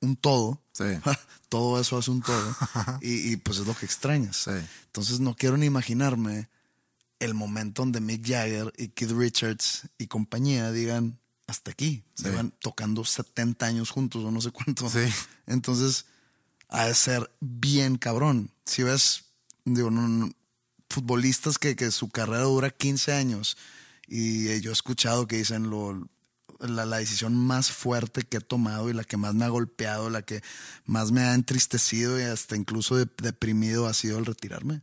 [0.02, 0.62] un todo.
[0.72, 0.86] Sí.
[1.50, 2.56] todo eso hace un todo.
[3.02, 4.38] y, y, pues es lo que extrañas.
[4.38, 4.52] Sí.
[4.86, 6.50] Entonces no quiero ni imaginarme
[7.19, 12.03] el momento donde Mick Jagger y Keith Richards y compañía digan hasta aquí.
[12.15, 12.23] Sí.
[12.23, 14.89] Se van tocando 70 años juntos o no sé cuánto.
[14.89, 14.99] Sí.
[15.47, 16.06] Entonces
[16.69, 18.49] ha de ser bien cabrón.
[18.65, 19.25] Si ves,
[19.65, 20.32] digo, no, no,
[20.89, 23.58] futbolistas que, que su carrera dura 15 años
[24.08, 26.08] y yo he escuchado que dicen lo,
[26.60, 30.10] la, la decisión más fuerte que he tomado y la que más me ha golpeado,
[30.10, 30.41] la que
[30.86, 34.82] más me ha entristecido y hasta incluso de- deprimido ha sido el retirarme.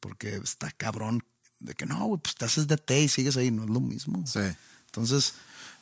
[0.00, 1.24] Porque está cabrón
[1.60, 4.24] de que no, pues te haces de té y sigues ahí, no es lo mismo.
[4.26, 4.40] Sí.
[4.86, 5.34] Entonces,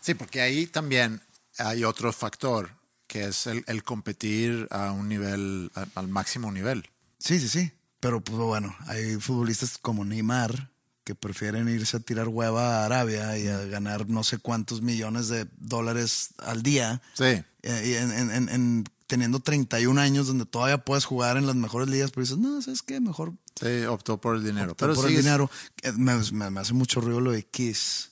[0.02, 1.20] Sí, porque ahí también
[1.58, 2.70] hay otro factor,
[3.06, 6.90] que es el, el competir a un nivel, al máximo nivel.
[7.18, 7.72] sí, sí, sí.
[8.00, 10.70] Pero pues bueno, hay futbolistas como Neymar
[11.04, 15.28] que prefieren irse a tirar hueva a Arabia y a ganar no sé cuántos millones
[15.28, 17.00] de dólares al día.
[17.14, 17.24] Sí.
[17.24, 17.44] eh,
[17.86, 21.88] y en, en- en- en- teniendo 31 años donde todavía puedes jugar en las mejores
[21.88, 22.98] ligas, pero dices, no, ¿sabes qué?
[22.98, 24.74] Mejor Sí, optó por el dinero.
[24.76, 25.50] Pero por el dinero.
[25.82, 28.11] Eh, Me, me- me hace mucho ruido lo de Kiss,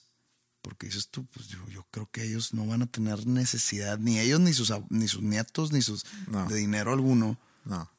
[0.62, 4.18] Porque dices tú, pues yo, yo creo que ellos no van a tener necesidad, ni
[4.18, 6.46] ellos, ni sus, ni sus nietos, ni sus No.
[6.46, 7.38] de dinero alguno.
[7.64, 7.90] No.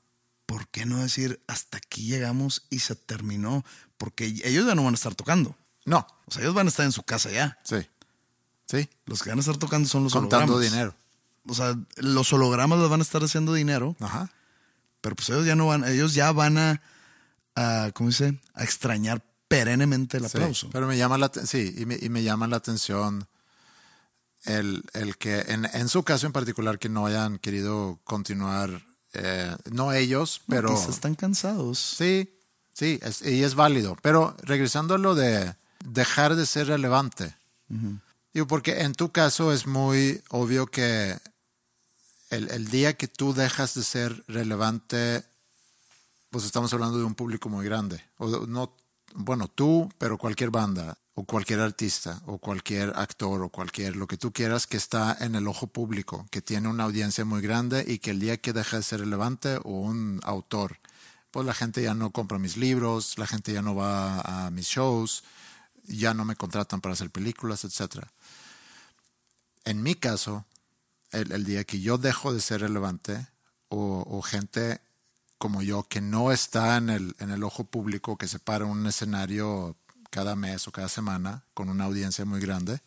[0.45, 3.63] ¿Por qué no decir hasta aquí llegamos y se terminó?
[3.97, 5.55] Porque ellos ya no van a estar tocando.
[5.85, 6.05] No.
[6.25, 7.57] O sea, ellos van a estar en su casa ya.
[7.63, 7.77] Sí.
[8.67, 8.87] Sí.
[9.05, 10.71] Los que van a estar tocando son los Contando hologramas.
[10.71, 10.95] dinero.
[11.47, 14.29] O sea, los hologramas les van a estar haciendo dinero, Ajá.
[15.01, 16.81] pero pues ellos ya no van, ellos ya van a,
[17.55, 18.39] a ¿cómo dice?
[18.53, 20.69] A extrañar perennemente el Sí, aplauso.
[20.71, 23.27] pero me llama la sí, y me, y me llama la atención
[24.45, 28.83] el, el que en, en su caso en particular que no hayan querido continuar,
[29.13, 31.77] eh, no ellos, No, pero quizás están cansados.
[31.79, 32.33] sí,
[32.73, 33.97] sí, es- y es válido.
[34.01, 37.35] Pero regresando a lo de dejar de ser relevante,
[38.33, 41.17] digo, porque en tu caso es muy obvio que
[42.29, 45.23] el, el día que tú dejas de ser relevante,
[46.31, 48.01] pues estamos hablando de un público muy grande.
[48.17, 48.75] O no,
[49.15, 54.17] bueno, tú, pero cualquier banda, o cualquier artista, o cualquier actor, o cualquier, lo que
[54.17, 57.99] tú quieras, que está en el ojo público, que tiene una audiencia muy grande y
[57.99, 60.79] que el día que deja de ser relevante, o un autor,
[61.31, 64.67] pues la gente ya no compra mis libros, la gente ya no va a mis
[64.67, 65.23] shows,
[65.83, 68.11] ya no me contratan para hacer películas, etcétera.
[69.65, 70.45] En mi caso,
[71.11, 73.27] el, día que yo dejo de ser relevante
[73.69, 74.81] o gente
[75.41, 78.69] como yo que no está en el, en el ojo público, que se para en
[78.69, 79.75] un escenario
[80.11, 82.79] cada mes o cada semana con una audiencia muy grande,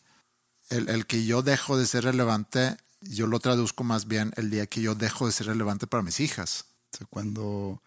[0.69, 4.67] el, el que yo dejo de ser relevante, yo lo traduzco más bien el día
[4.67, 6.67] que yo dejo de ser relevante para mis hijas.
[6.93, 7.81] O sea, cuando,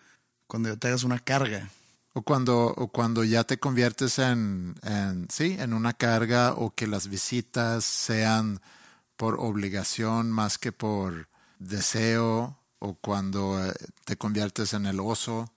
[0.46, 1.70] cuando te hagas una carga.
[2.12, 6.86] O cuando, o cuando ya te conviertes en, en, sí, en una carga o que
[6.86, 8.60] las visitas sean
[9.16, 15.52] por obligación más que por deseo o cuando eh, te conviertes en el oso.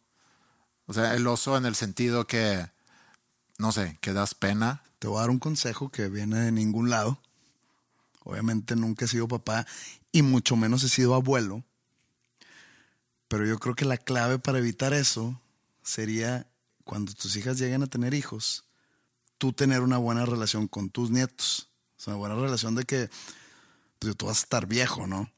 [0.86, 2.70] O sea, el oso en el sentido que,
[3.58, 4.84] no sé, que das pena.
[5.00, 7.20] Te voy a dar un consejo que viene de ningún lado.
[8.24, 9.66] Obviamente nunca he sido papá
[10.12, 11.64] y mucho menos he sido abuelo.
[13.28, 15.40] Pero yo creo que la clave para evitar eso
[15.84, 16.48] sería
[16.84, 18.66] cuando tus hijas lleguen a tener hijos,
[19.38, 21.70] tú tener una buena relación con tus nietos.
[21.98, 23.10] O sea, una buena relación de que
[24.00, 25.32] pues, tú vas a estar viejo, ¿no?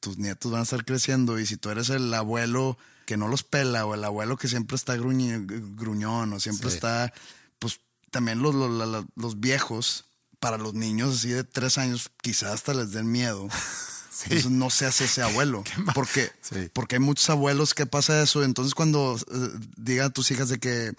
[0.00, 3.42] Tus nietos van a estar creciendo y si tú eres el abuelo que no los
[3.42, 5.44] pela o el abuelo que siempre está gruñe-
[5.76, 6.76] gruñón o siempre Sí.
[6.76, 7.12] está,
[7.58, 10.06] pues también los, los, los viejos,
[10.38, 13.48] para los niños así de tres años, quizás hasta les den miedo.
[14.24, 15.64] Entonces no seas ese abuelo.
[15.94, 16.68] Porque, Sí.
[16.72, 18.42] porque hay muchos abuelos que pasa eso.
[18.42, 20.92] Entonces cuando eh, digan a tus hijas de que,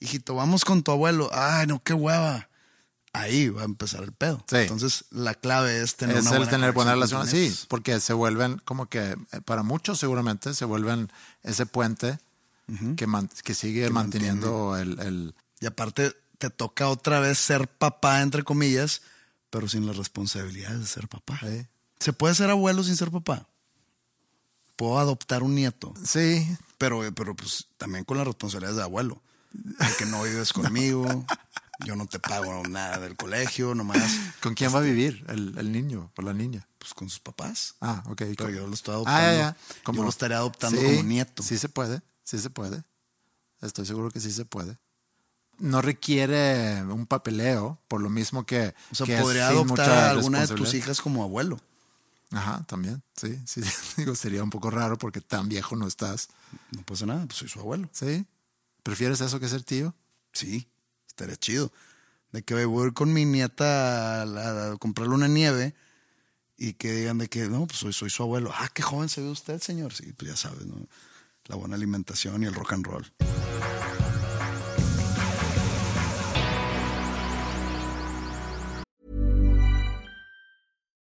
[0.00, 1.28] hijito, vamos con tu abuelo.
[1.32, 2.48] Ay, no, qué hueva.
[3.16, 4.44] Ahí va a empezar el pedo.
[4.48, 4.56] Sí.
[4.56, 7.26] Entonces la clave es tener es una buena tener buena relación.
[7.28, 11.10] Sí, porque se vuelven como que, eh, para muchos seguramente, se vuelven
[11.42, 12.18] ese puente
[12.96, 18.20] que, man- que sigue manteniendo el, el- Y aparte te toca otra vez ser papá,
[18.20, 19.02] entre comillas,
[19.50, 21.38] pero sin las responsabilidades de ser papá.
[21.40, 21.66] Sí.
[22.00, 23.46] ¿Se puede ser abuelo sin ser papá?
[24.76, 25.94] Puedo adoptar un nieto.
[26.04, 26.46] Sí,
[26.78, 29.22] Pero, pero pues también con las responsabilidades de abuelo.
[29.98, 31.24] Que no vives conmigo,
[31.84, 33.98] yo no te pago nada del colegio, nomás
[34.42, 36.66] ¿Con quién va a vivir el, el niño o la niña?
[36.78, 37.76] pues con sus papás.
[37.80, 38.22] Ah, ok.
[38.36, 39.32] Pero yo lo estoy Ah, adoptando.
[39.38, 39.92] ya, ya.
[39.92, 41.42] Yo lo estaría adoptando Sí, como nieto.
[41.42, 42.84] Sí se puede, sí se puede.
[43.62, 44.76] Estoy seguro que sí se puede.
[45.58, 48.74] No requiere un papeleo, por lo mismo que.
[48.90, 51.58] O sea, que podría adoptar a alguna de tus hijas como abuelo.
[52.32, 53.62] Ajá, también, sí, sí.
[53.96, 56.28] Digo, sería un poco raro porque tan viejo no estás.
[56.72, 57.88] No pasa nada, pues soy su abuelo.
[57.92, 58.26] ¿Sí?
[58.82, 59.94] ¿Prefieres eso que ser tío?
[60.32, 60.68] Sí,
[61.14, 61.72] estaría chido.
[62.32, 65.74] De que voy a ir con mi nieta a comprarle una nieve
[66.56, 68.50] y que digan de que no, pues soy, soy su abuelo.
[68.52, 69.94] Ah, qué joven se ve usted, señor.
[69.94, 70.76] Sí, pues ya sabes, ¿no?
[71.46, 73.12] La buena alimentación y el rock and roll.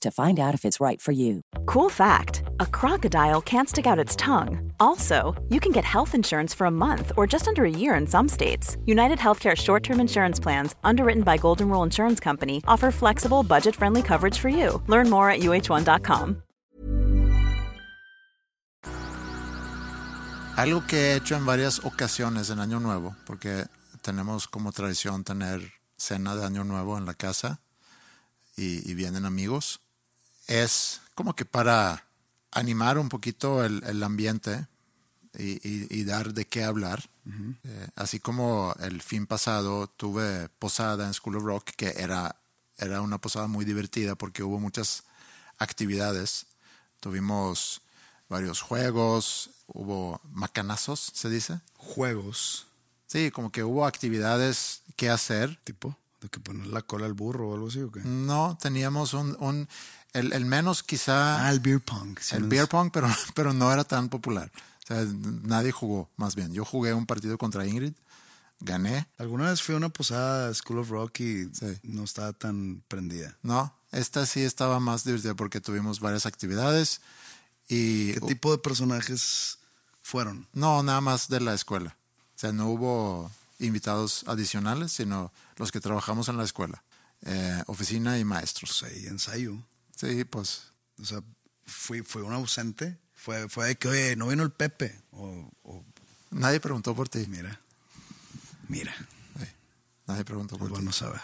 [0.00, 1.40] to find out if it's right for you.
[1.66, 4.72] Cool fact a crocodile can't stick out its tongue.
[4.78, 8.06] Also, you can get health insurance for a month or just under a year in
[8.06, 8.76] some states.
[8.86, 13.76] United Healthcare short term insurance plans, underwritten by Golden Rule Insurance Company, offer flexible, budget
[13.76, 14.82] friendly coverage for you.
[14.86, 16.42] Learn more at uh1.com.
[20.56, 23.64] Algo que he hecho en varias ocasiones en Año Nuevo, porque
[24.02, 27.60] tenemos como tradición tener cena de Año Nuevo en la casa
[28.60, 29.80] y, y vienen amigos,
[30.46, 32.06] es como que para
[32.52, 34.66] animar un poquito el, el ambiente
[35.38, 37.08] y, y- y dar de qué hablar.
[37.62, 42.36] Eh, así como el fin pasado tuve posada en School of Rock, que era,
[42.78, 45.04] era una posada muy divertida porque hubo muchas
[45.58, 46.46] actividades.
[47.00, 47.82] Tuvimos
[48.28, 51.60] varios juegos, hubo macanazos, se dice.
[51.76, 52.66] Juegos,
[53.06, 55.58] Sí, como que hubo actividades que hacer.
[55.64, 58.00] tipo, de que poner la cola al burro o algo así, ¿o qué?
[58.04, 59.68] No, teníamos un, un
[60.12, 62.18] el, el menos quizá Ah, el beer pong.
[62.20, 64.50] sí, el no beer es- pong, pero, pero no era tan popular.
[64.84, 65.04] O sea,
[65.44, 66.52] nadie jugó, más bien.
[66.52, 67.92] Yo jugué un partido contra Ingrid,
[68.60, 69.06] gané.
[69.18, 71.78] Alguna vez fui a una posada de School of Rock y Sí.
[71.84, 73.36] no estaba tan prendida.
[73.42, 77.00] No, esta sí estaba más divertida porque tuvimos varias actividades
[77.68, 79.58] y ¿Qué tipo de personajes
[80.02, 80.48] fueron?
[80.52, 81.96] no nada más de la escuela.
[82.34, 83.30] O sea, no hubo
[83.60, 86.82] invitados adicionales, sino los que trabajamos en la escuela,
[87.22, 88.78] Eh, oficina y maestros.
[88.80, 89.56] Pues ahí ensayo.
[89.94, 91.20] Sí, pues O sea,
[91.64, 92.98] fui, fue un ausente.
[93.14, 94.98] Fue, fue de que, oye, no vino el Pepe.
[95.12, 95.84] O, o,
[96.30, 97.26] nadie preguntó por ti.
[97.28, 97.60] mira,
[98.68, 98.94] mira,
[100.06, 100.72] Nadie preguntó por ti.
[100.74, 101.20] bueno saber.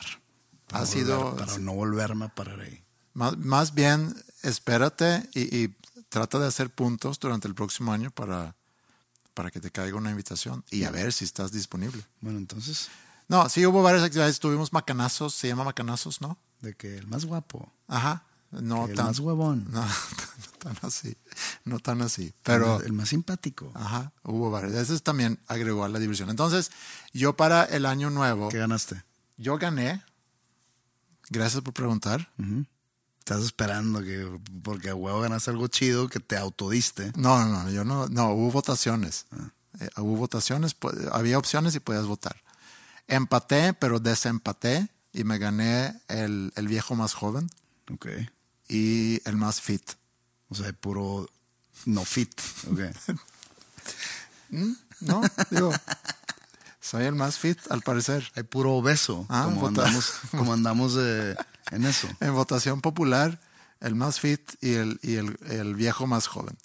[0.68, 2.84] Para, Ha volver- sido- para no volverme a parar ahí.
[3.14, 5.74] Más, más bien, espérate y, y
[6.08, 8.54] trata de hacer puntos durante el próximo año para,
[9.36, 12.02] para que te caiga una invitación y a ver si estás disponible.
[12.22, 12.88] Bueno, entonces,
[13.28, 14.40] No, sí hubo varias actividades.
[14.40, 16.38] Tuvimos macanazos, se llama macanazos, ¿no?
[16.62, 18.24] de que el más guapo, Ajá.
[18.50, 21.16] No que el tan, más huevón, no, no tan así.
[21.64, 22.32] No tan así.
[22.42, 23.70] Pero, el más simpático.
[23.74, 24.72] ajá, hubo varias.
[24.74, 26.30] Ese también agregó a la diversión.
[26.30, 26.70] Entonces,
[27.12, 29.02] yo para el año nuevo, ¿Qué ganaste?
[29.36, 30.02] yo gané.
[31.28, 32.32] Gracias por preguntar.
[33.26, 37.10] Estás esperando que, porque a huevo ganaste algo chido que te autodiste.
[37.16, 39.26] No, no, no, yo no, no, hubo votaciones.
[39.32, 39.50] Ah.
[39.80, 40.76] Eh, hubo votaciones,
[41.10, 42.40] había opciones y podías votar.
[43.08, 47.50] Empaté, pero desempaté y me gané el, el viejo más joven
[47.92, 48.06] Ok.
[48.68, 49.82] y el más fit.
[50.48, 51.28] O sea, puro
[51.84, 52.30] no fit.
[52.70, 53.16] Ok.
[55.00, 55.20] ¿No?
[55.50, 55.72] Digo,
[56.80, 58.30] soy el más fit al parecer.
[58.36, 59.26] Hay puro obeso.
[59.28, 61.34] Ah, como, andamos, como andamos eh,
[61.70, 62.08] en eso.
[62.20, 63.40] En votación popular,
[63.80, 66.56] el más fit y el, y el, el viejo más joven.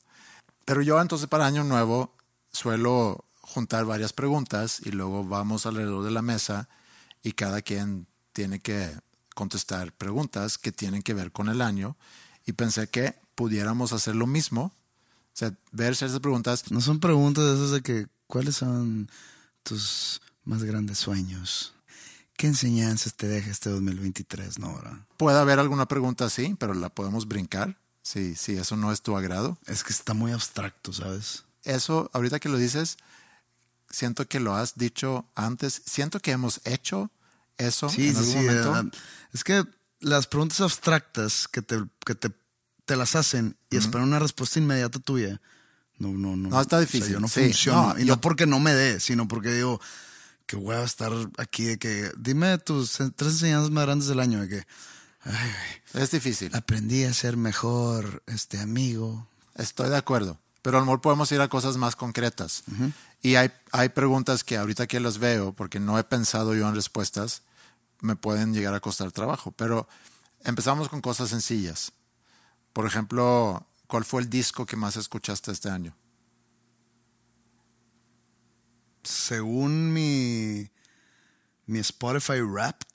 [0.65, 2.15] Pero yo entonces para Año Nuevo
[2.51, 6.69] suelo juntar varias preguntas y luego vamos alrededor de la mesa
[7.23, 8.97] y cada quien tiene que
[9.35, 11.97] contestar preguntas que tienen que ver con el año
[12.45, 16.71] y pensé que pudiéramos hacer lo mismo, o sea, ver ciertas preguntas.
[16.71, 19.09] No son preguntas de esas de que, ¿cuáles son
[19.63, 21.73] tus más grandes sueños?
[22.41, 24.97] ¿Qué enseñanzas te deja este 2023, no, verdad?
[25.17, 29.15] Puede haber alguna pregunta así, pero la podemos brincar si, si eso no es tu
[29.15, 29.59] agrado.
[29.67, 31.43] Es que está muy abstracto, ¿sabes?
[31.65, 32.97] Eso, ahorita que lo dices,
[33.91, 37.11] siento que lo has dicho antes, siento que hemos hecho
[37.59, 38.39] eso Sí, en sí, algún sí.
[38.39, 38.75] momento.
[38.79, 38.89] eh,
[39.33, 39.63] Es que
[39.99, 42.31] las preguntas abstractas que te, que te,
[42.85, 45.39] te las hacen y esperan una respuesta inmediata tuya.
[45.99, 46.49] No, no, no.
[46.49, 47.41] No, está O sea, difícil, yo no sí.
[47.43, 47.93] funciono.
[47.93, 49.79] No, y yo- no porque no me dé, sino porque digo
[50.51, 54.41] que voy a estar aquí de que dime tus tres enseñanzas más grandes del año.
[54.41, 54.67] De que
[55.23, 55.51] ay,
[55.93, 56.53] Es difícil.
[56.53, 59.27] aprendí a ser mejor este amigo.
[59.55, 60.39] Estoy de acuerdo.
[60.61, 62.63] Pero a lo mejor podemos ir a cosas más concretas.
[63.21, 66.75] Y hay, hay preguntas que ahorita que las veo, porque no he pensado yo en
[66.75, 67.43] respuestas,
[68.01, 69.51] me pueden llegar a costar trabajo.
[69.53, 69.87] Pero
[70.43, 71.93] empezamos con cosas sencillas.
[72.73, 75.95] Por ejemplo, ¿cuál fue el disco que más escuchaste este año?
[79.03, 80.69] Según mi,
[81.65, 82.87] mi Spotify Wrapped,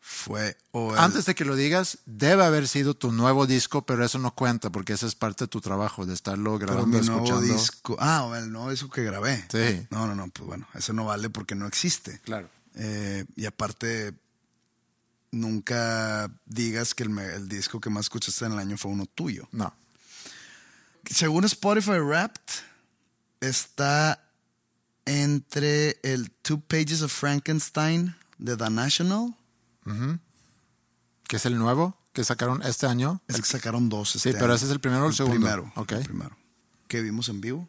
[0.00, 0.56] fue.
[0.72, 4.18] o el- Antes de que lo digas, debe haber sido tu nuevo disco, pero eso
[4.18, 7.40] no cuenta porque esa es parte de tu trabajo, de estarlo Pero grabando, mi nuevo
[7.40, 7.96] disco.
[8.00, 9.44] Ah, o el nuevo disco que grabé.
[9.50, 9.86] Sí.
[9.90, 12.20] No, no, no, pues bueno, ese no vale porque no existe.
[12.20, 12.48] Claro.
[12.74, 14.14] Eh, y aparte,
[15.30, 19.48] nunca digas que el, el disco que más escuchaste en el año fue uno tuyo.
[19.52, 19.74] No.
[21.10, 22.42] Según Spotify Wrapped,
[23.40, 24.24] está
[25.04, 29.34] entre el Two Pages of Frankenstein de The National.
[31.26, 33.22] ¿Que es el nuevo que sacaron este año?
[33.28, 34.10] Es que sacaron dos.
[34.10, 34.54] Sí, este pero año.
[34.54, 35.36] ese es el primero o el segundo.
[35.40, 35.72] Primero.
[35.76, 35.92] Ok.
[35.92, 36.36] el primero.
[36.88, 37.68] Que vimos en vivo.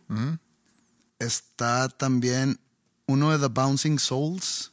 [1.20, 2.60] Está también
[3.06, 4.72] uno de The Bouncing Souls,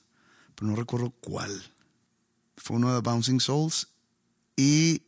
[0.55, 1.73] pero no recuerdo cuál.
[2.57, 3.89] Fue uno de The Bouncing Souls.
[4.57, 5.03] Y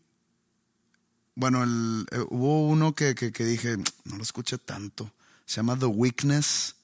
[1.35, 5.13] bueno, el- eh, hubo uno que, que- que dije, no lo escuché tanto.
[5.49, 6.77] Se llama The Weakness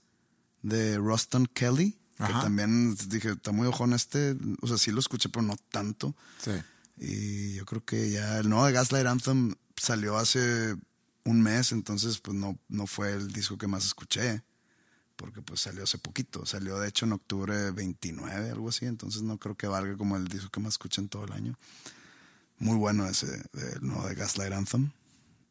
[0.63, 1.99] de Ruston Kelly.
[2.17, 2.43] Que Ajá.
[2.43, 4.37] también dije, está muy ojón este.
[4.63, 6.17] O sea, sí lo escuché, pero no tanto.
[6.39, 6.53] Sí.
[6.97, 10.75] Y yo creo que ya el nuevo de Gaslight Anthem salió hace
[11.25, 14.43] un mes, entonces pues no, no fue el disco que más escuché,
[15.17, 19.39] porque pues salió hace poquito, salió de hecho en octubre 29, algo así, entonces no
[19.39, 21.59] creo que valga como el disco que más escuché en todo el año.
[22.59, 23.43] Muy bueno ese,
[23.75, 24.91] el nuevo de Gaslight Anthem.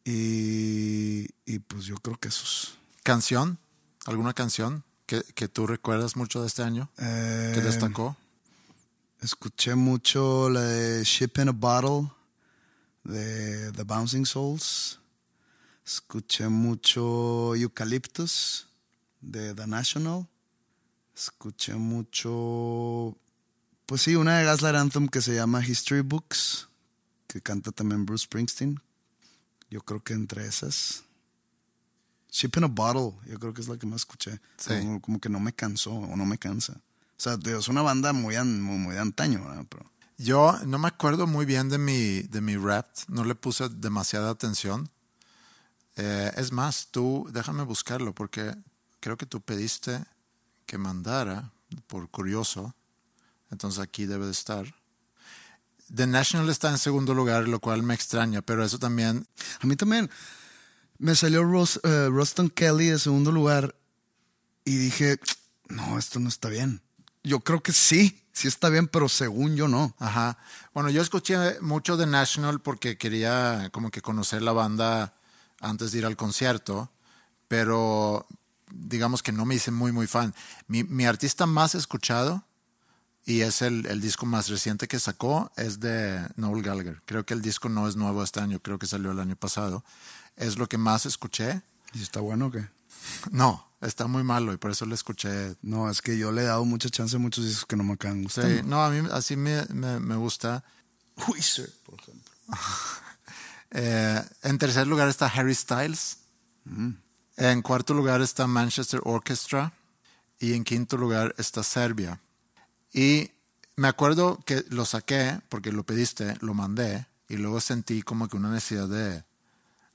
[0.06, 2.78] Y, y pues yo creo que esos.
[3.04, 3.60] ¿Canción?
[4.06, 6.90] ¿Alguna canción que, que tú recuerdas mucho de este año?
[6.98, 8.16] Eh, ¿Que destacó?
[9.22, 12.10] Escuché mucho la de Ship in a Bottle
[13.04, 15.00] de The Bouncing Souls.
[15.86, 18.68] Escuché mucho Eucalyptus
[19.22, 20.28] de The National.
[21.16, 23.18] Escuché mucho.
[23.86, 26.70] Pues sí, una de Gaslight Anthem que se llama History Books,
[27.28, 28.82] que canta también Bruce Springsteen.
[29.70, 31.04] Yo creo que entre esas.
[32.36, 34.40] Ship in a Bottle, yo creo que es la que más escuché.
[34.58, 34.70] Sí.
[34.80, 36.74] Como, como que no me cansó o no me cansa.
[36.74, 39.66] O sea, es una banda muy, an- muy, muy de antaño, ¿verdad?
[39.70, 39.86] Pero
[40.18, 44.32] Yo no me acuerdo muy bien de mi, de mi rap, no le puse demasiada
[44.32, 44.90] atención.
[45.96, 48.56] Eh, es más, tú, déjame buscarlo porque
[49.00, 50.04] creo que tú pediste
[50.66, 51.52] que mandara
[51.86, 52.74] por curioso.
[53.52, 54.74] Entonces aquí debe de estar.
[55.94, 59.28] The National está en segundo lugar, lo cual me extraña, pero eso también
[59.62, 60.10] a mí también
[61.04, 63.76] me salió Ros- eh, Ruston Kelly de segundo lugar
[64.64, 65.20] y dije,
[65.68, 66.82] no, esto no está bien.
[67.26, 69.94] Yo creo que sí, sí está bien, pero según yo no.
[70.00, 70.38] Ajá.
[70.74, 75.14] Bueno, yo escuché mucho de National porque quería como que conocer la banda
[75.60, 76.90] antes de ir al concierto,
[77.50, 78.26] pero
[78.72, 80.34] digamos que no me hice muy, muy fan.
[80.68, 82.46] Mi, mi artista más escuchado,
[83.26, 87.02] y es el, el disco más reciente que sacó, es de Noel Gallagher.
[87.06, 89.84] Creo que el disco no es nuevo este año, creo que salió el año pasado.
[90.36, 91.62] Es lo que más escuché.
[91.94, 92.68] ¿Y está bueno o qué?
[93.32, 96.46] No, está muy malo y por eso lo escuché No, es que yo le he
[96.46, 98.64] dado mucha chance a muchos discos que no me acaban Sí, gustando.
[98.64, 100.64] no, a mí así me, me, me gusta.
[101.28, 102.32] Wizard, por ejemplo.
[103.76, 106.20] Eh, en tercer lugar está Harry Styles.
[107.38, 109.74] En cuarto lugar está Manchester Orchestra.
[110.40, 112.22] Y en quinto lugar está Serbia.
[112.94, 113.32] Y
[113.76, 117.08] me acuerdo que lo saqué porque lo pediste, lo mandé.
[117.28, 119.24] Y luego sentí como que una necesidad de,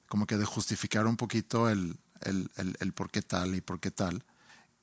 [0.09, 3.91] como que de justificar un poquito el, el, el, por qué tal y por qué
[3.91, 4.25] tal.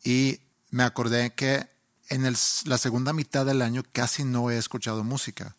[0.03, 1.67] Y me acordé que
[2.09, 5.55] en el, la segunda mitad del año casi no he escuchado música.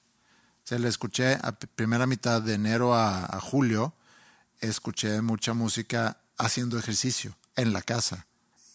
[0.64, 3.94] O sea, le escuché a primera mitad de enero a, julio,
[4.60, 8.26] escuché mucha música haciendo ejercicio en la casa.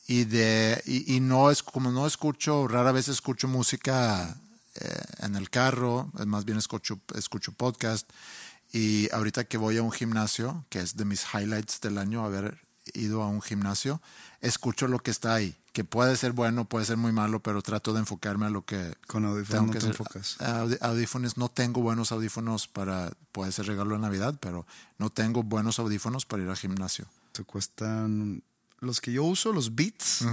[0.07, 4.37] Y, de, y, no es como no escucho, rara vez escucho música
[4.75, 8.09] eh, en el carro, más bien escucho, escucho podcast.
[8.71, 12.57] Y ahorita que voy a un gimnasio, que es de mis highlights del año, haber
[12.93, 14.01] ido a un gimnasio,
[14.39, 17.93] escucho lo que está ahí, que puede ser bueno, puede ser muy malo, pero trato
[17.93, 20.37] de enfocarme a lo que Con audífonos no te enfocas.
[20.81, 24.65] Audífonos, no tengo buenos audífonos para, puede ser regalo de Navidad, pero
[24.97, 27.05] no tengo buenos audífonos para ir al gimnasio.
[27.33, 28.41] Se cuestan,
[28.79, 30.25] los que yo uso, los Beats,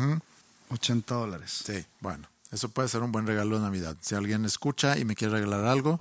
[0.71, 1.63] 80 dólares.
[1.65, 3.97] Sí, bueno, eso puede ser un buen regalo de Navidad.
[4.01, 6.01] Si alguien escucha y me quiere regalar algo,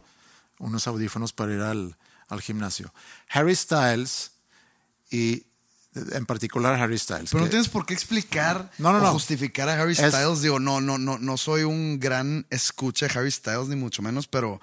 [0.59, 1.95] unos audífonos para ir al,
[2.29, 2.93] al gimnasio.
[3.29, 4.31] Harry Styles
[5.09, 5.43] y
[6.11, 7.31] en particular Harry Styles.
[7.31, 9.11] Pero no tienes por qué explicar No, no, o no.
[9.13, 10.41] justificar a Harry Es- Styles.
[10.41, 14.27] Digo, no, no, no, no soy un gran escucha de Harry Styles, ni mucho menos,
[14.27, 14.61] pero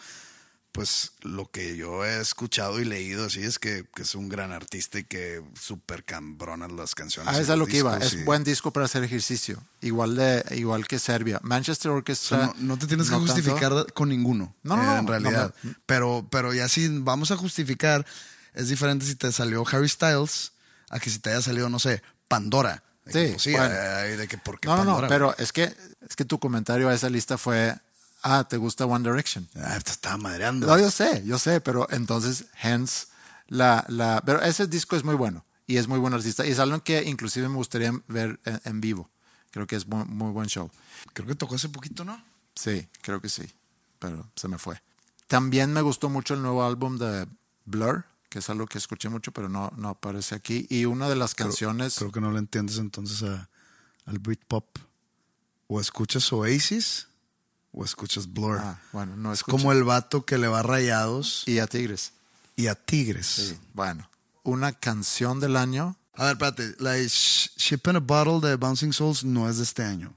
[0.75, 4.51] pues lo que yo he escuchado y leído así es que, que es un gran
[4.51, 7.33] artista y que súper cambronas las canciones.
[7.33, 7.97] Ah, es a lo que iba.
[7.99, 9.62] Es buen disco para hacer ejercicio.
[9.83, 11.39] Igual de igual que Serbia.
[11.45, 12.39] Manchester O Orchestra.
[12.39, 13.33] sea, no, no te tienes que tanto.
[13.33, 14.53] justificar con ninguno.
[14.64, 15.55] No, no, eh, no, En realidad.
[15.62, 18.05] no, pero, pero ya si vamos a justificar,
[18.53, 20.51] es diferente si te salió Harry Styles
[20.91, 22.83] a que si te haya salido, no sé, Pandora.
[23.05, 23.75] De que, Sí, pues, sí, bueno.
[24.16, 25.72] de que por qué No, no, pero es que,
[26.09, 27.77] es que tu comentario a esa lista fue,
[28.25, 29.49] ah, ¿te gusta One Direction?
[29.55, 30.66] Ah, te estaba madreando.
[30.66, 33.07] No, yo sé, yo sé, pero entonces, hence,
[33.49, 36.59] la, la, pero ese disco es muy bueno y es muy buen artista y es
[36.59, 39.11] algo que inclusive me gustaría ver en, en vivo.
[39.51, 40.70] Creo que es muy, muy buen show.
[41.12, 42.20] Creo que tocó hace poquito, ¿no?
[42.57, 43.45] Sí, creo que sí,
[43.99, 44.81] pero se me fue.
[45.29, 47.29] También me gustó mucho el nuevo álbum de
[47.64, 50.66] Blur, que es algo que escuché mucho, pero no, no aparece aquí.
[50.70, 51.97] Y una de las canciones.
[51.97, 53.49] Creo que no le entiendes entonces a,
[54.07, 54.79] al Britpop.
[55.66, 57.09] O escuchas Oasis
[57.77, 58.59] o escuchas Blur.
[58.61, 62.12] Ah, bueno, no es como el vato que le va a rayados Y a Tigres.
[62.57, 63.27] y a Tigres.
[63.27, 63.59] Sí.
[63.75, 64.09] Bueno,
[64.45, 65.97] una canción del año.
[66.14, 66.77] A ver, espérate.
[66.79, 70.14] La de Ship in a Bottle de Bouncing Souls no es de este año.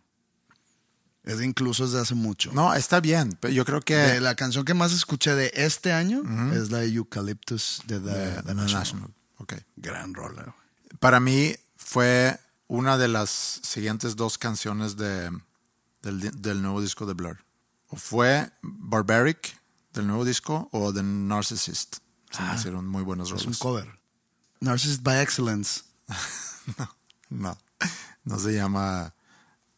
[1.23, 2.51] Es de incluso es de hace mucho.
[2.53, 3.95] No, está bien, pero yo creo que.
[3.95, 6.21] De la canción que más escuché de este año
[6.53, 8.79] es la de Eucalyptus de The, de- The de National.
[8.83, 9.09] National.
[9.39, 9.53] Ok.
[9.75, 10.43] Gran rola.
[10.43, 10.55] güey.
[10.99, 13.29] Para mí fue una de las
[13.63, 15.31] siguientes dos canciones de,
[16.01, 17.43] del nuevo disco de Blur.
[17.89, 19.59] O fue Barbaric
[19.93, 21.97] del nuevo disco o The Narcissist.
[22.31, 23.35] Se me hicieron muy buenos Ah.
[23.35, 23.59] Es un roles.
[23.59, 23.99] cover.
[24.59, 25.81] Narcissist by Excellence.
[27.29, 27.57] No,
[28.23, 29.13] no se llama,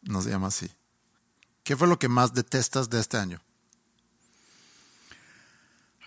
[0.02, 0.70] no se llama así.
[1.64, 3.40] ¿Qué fue lo que más detestas de este año?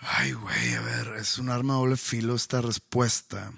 [0.00, 3.52] Ay, güey, a ver, es un arma doble filo esta respuesta.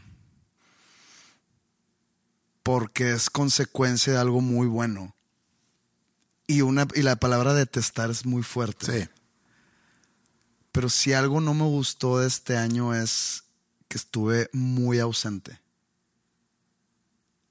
[2.62, 5.14] Porque es consecuencia de algo muy bueno.
[6.46, 9.02] Y, una, y la palabra detestar es muy fuerte.
[9.02, 9.08] Sí,
[10.72, 13.44] Pero si algo no me gustó de este año es
[13.88, 15.60] que estuve muy ausente.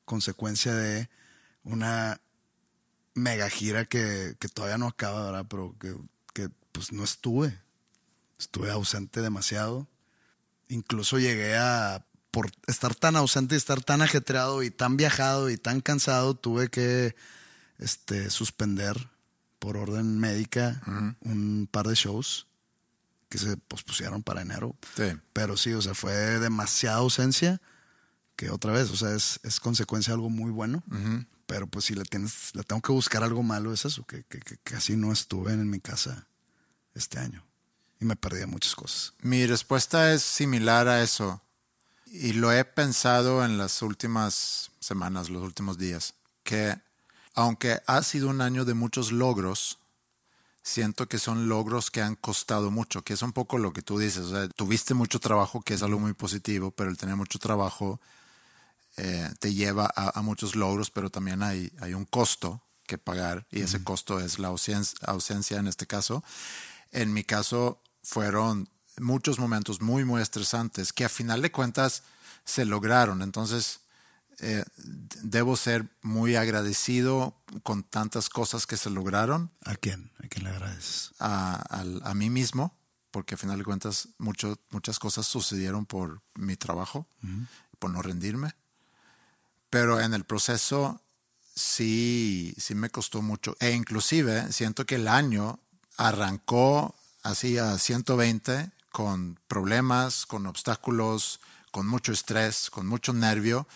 [0.06, 1.10] Consecuencia de
[1.64, 2.22] una
[3.14, 5.46] mega gira que, que todavía no acaba, ¿verdad?
[5.50, 5.96] Pero que,
[6.34, 7.60] que, pues no estuve.
[8.38, 9.88] Estuve ausente demasiado.
[10.68, 15.58] Incluso llegué a, por estar tan ausente y estar tan ajetreado y tan viajado y
[15.58, 17.16] tan cansado, tuve que
[17.80, 19.10] este, suspender
[19.60, 20.82] por orden médica
[21.22, 22.48] un par de shows
[23.30, 24.76] que se pospusieron para enero.
[24.96, 25.18] sí.
[25.34, 27.62] Pero sí, o sea, fue demasiada ausencia
[28.36, 30.84] que otra vez, o sea, es, es consecuencia de algo muy bueno.
[31.46, 34.40] Pero pues si le tienes, le tengo que buscar algo malo, es eso, que, que,
[34.40, 36.28] que casi no estuve en mi casa
[36.96, 37.46] este año.
[38.00, 39.14] Y me perdí de muchas cosas.
[39.22, 41.42] Mi respuesta es similar a eso.
[42.06, 46.14] Y lo he pensado en las últimas semanas, los últimos días,
[46.44, 46.80] que
[47.36, 49.80] aunque ha sido un año de muchos logros,
[50.64, 54.00] siento que son logros que han costado mucho, que es un poco lo que tú
[54.00, 54.26] dices.
[54.26, 58.00] O sea, tuviste mucho trabajo, que es algo muy positivo, pero el tener mucho trabajo
[58.98, 63.46] eh, te lleva a, a muchos logros, pero también hay, hay un costo que pagar
[63.52, 66.24] y ese costo es la ausencia, ausencia en este caso.
[66.92, 68.70] En mi caso fueron
[69.00, 72.04] muchos momentos muy, muy estresantes que a final de cuentas
[72.46, 73.22] se lograron.
[73.22, 73.82] Entonces,
[74.40, 74.64] eh,
[75.24, 80.12] debo ser muy agradecido con tantas cosas que se lograron ¿A quién?
[80.24, 81.12] ¿A quién le agradeces?
[81.20, 82.76] a, al- a mí mismo,
[83.12, 87.08] porque a final de cuentas mucho, muchas cosas sucedieron por mi trabajo,
[87.80, 88.54] por no rendirme.
[89.70, 91.02] Pero en el proceso
[91.56, 93.56] sí, sí me costó mucho.
[93.60, 95.60] E inclusive siento que el año
[95.98, 101.40] arrancó así a 120 con problemas, con obstáculos,
[101.72, 103.68] con mucho estrés, con mucho nervio.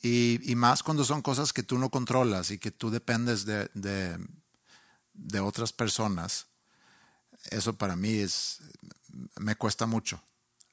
[0.00, 4.16] Y, más cuando son cosas que tú no controlas y que tú dependes de, de,
[5.12, 6.46] de otras personas.
[7.50, 8.60] Eso para mí es,
[9.36, 10.22] me cuesta mucho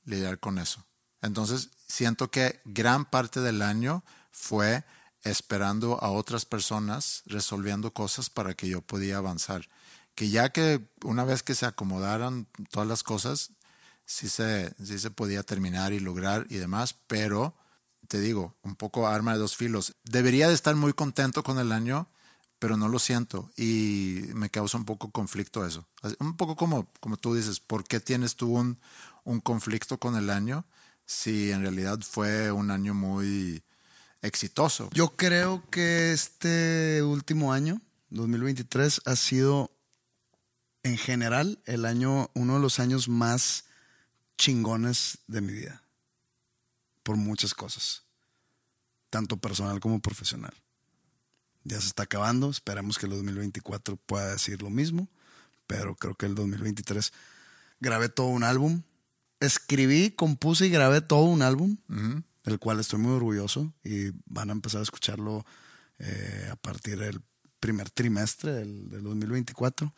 [0.05, 0.86] lidiar con eso.
[1.21, 4.84] Entonces, siento que gran parte del año fue
[5.23, 9.67] esperando a otras personas, resolviendo cosas para que yo podía avanzar.
[10.13, 13.51] Que ya que una vez que se acomodaran todas las cosas,
[14.05, 17.55] sí se, sí se podía terminar y lograr y demás, pero
[18.05, 19.95] te digo, un poco arma de dos filos.
[20.03, 22.07] Debería de estar muy contento con el año,
[22.59, 25.87] pero no lo siento y me causa un poco conflicto eso.
[26.19, 28.79] Un poco como, como tú dices, ¿por qué tienes tú un,
[29.23, 30.65] un conflicto con el año
[31.05, 33.63] si en realidad fue un año muy
[34.21, 34.89] exitoso?
[34.93, 39.71] Yo creo que este último año, 2023, ha sido
[40.83, 43.65] en general el año, uno de los años más
[44.37, 45.84] chingones de mi vida.
[47.05, 48.01] Por muchas cosas.
[49.11, 50.53] Tanto personal como profesional.
[51.63, 52.49] Ya se está acabando.
[52.49, 55.07] Esperamos que el 2024 pueda decir lo mismo.
[55.67, 57.13] Pero creo que el 2023
[57.79, 58.81] grabé todo un álbum.
[59.39, 61.77] Escribí, compuse y grabé todo un álbum.
[62.43, 63.71] Del cual estoy muy orgulloso.
[63.83, 65.45] Y van a empezar a escucharlo
[65.99, 67.21] eh, a partir del
[67.59, 69.93] primer trimestre del, del 2024.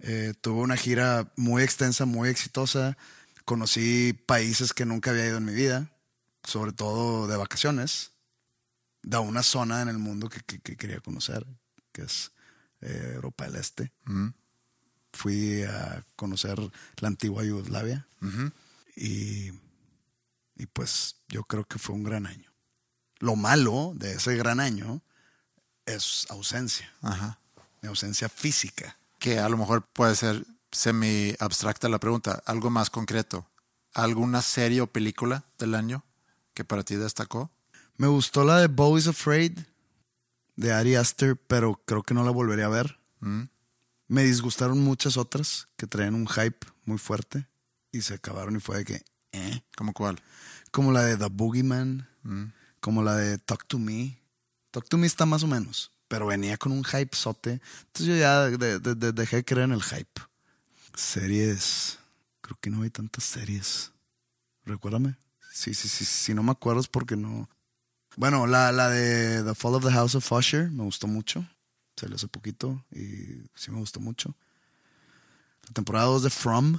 [0.00, 2.96] Eh, tuve una gira muy extensa, muy exitosa.
[3.44, 5.90] Conocí países que nunca había ido en mi vida,
[6.46, 8.12] sobre todo de vacaciones,
[9.02, 11.46] de una zona en el mundo que, que- que quería conocer,
[11.92, 12.32] que es
[12.80, 13.92] eh, Europa del Este.
[15.12, 16.58] Fui a conocer
[16.98, 18.06] la antigua Yugoslavia
[18.96, 19.50] y,
[20.56, 22.52] y pues yo creo que fue un gran año.
[23.18, 25.02] Lo malo de ese gran año
[25.86, 27.38] es ausencia, Ajá.
[27.80, 28.98] mi ausencia física.
[29.18, 33.48] Que a lo mejor puede ser semi abstracta la pregunta, algo más concreto.
[33.94, 36.04] ¿Alguna serie o película del año
[36.56, 37.50] que para ti destacó?
[37.98, 39.58] Me gustó la de Bo is Afraid
[40.56, 42.98] de Ari Aster, pero creo que no la volvería a ver.
[43.20, 43.42] Mm.
[44.08, 47.46] Me disgustaron muchas otras que traían un hype muy fuerte
[47.92, 49.60] y se acabaron y fue de que, eh.
[49.76, 50.18] ¿Cómo cuál?
[50.70, 52.44] Como la de The Boogeyman, Mm.
[52.80, 54.18] como la de Talk to Me.
[54.70, 57.60] Talk to Me está más o menos, pero venía con un hype sote.
[57.86, 60.22] Entonces yo ya de- de- de- dejé de creer en el hype.
[60.94, 61.98] Series.
[62.40, 63.92] Creo que no hay tantas series.
[64.64, 65.16] Recuérdame.
[65.56, 66.04] Sí, sí, sí.
[66.04, 67.48] Si no me acuerdo es porque no.
[68.16, 71.46] Bueno, la, la de The Fall of the House of Usher me gustó mucho.
[71.96, 74.36] Salió hace poquito y sí me gustó mucho.
[75.66, 76.78] La temporada 2 de From,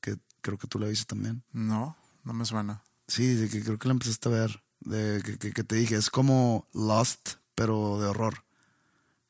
[0.00, 1.42] que creo que tú la viste también.
[1.52, 2.82] No, no me suena.
[3.06, 4.62] Sí, de que creo que la empezaste a ver.
[4.80, 8.44] De que, que- que te dije, es como Lost, pero de horror.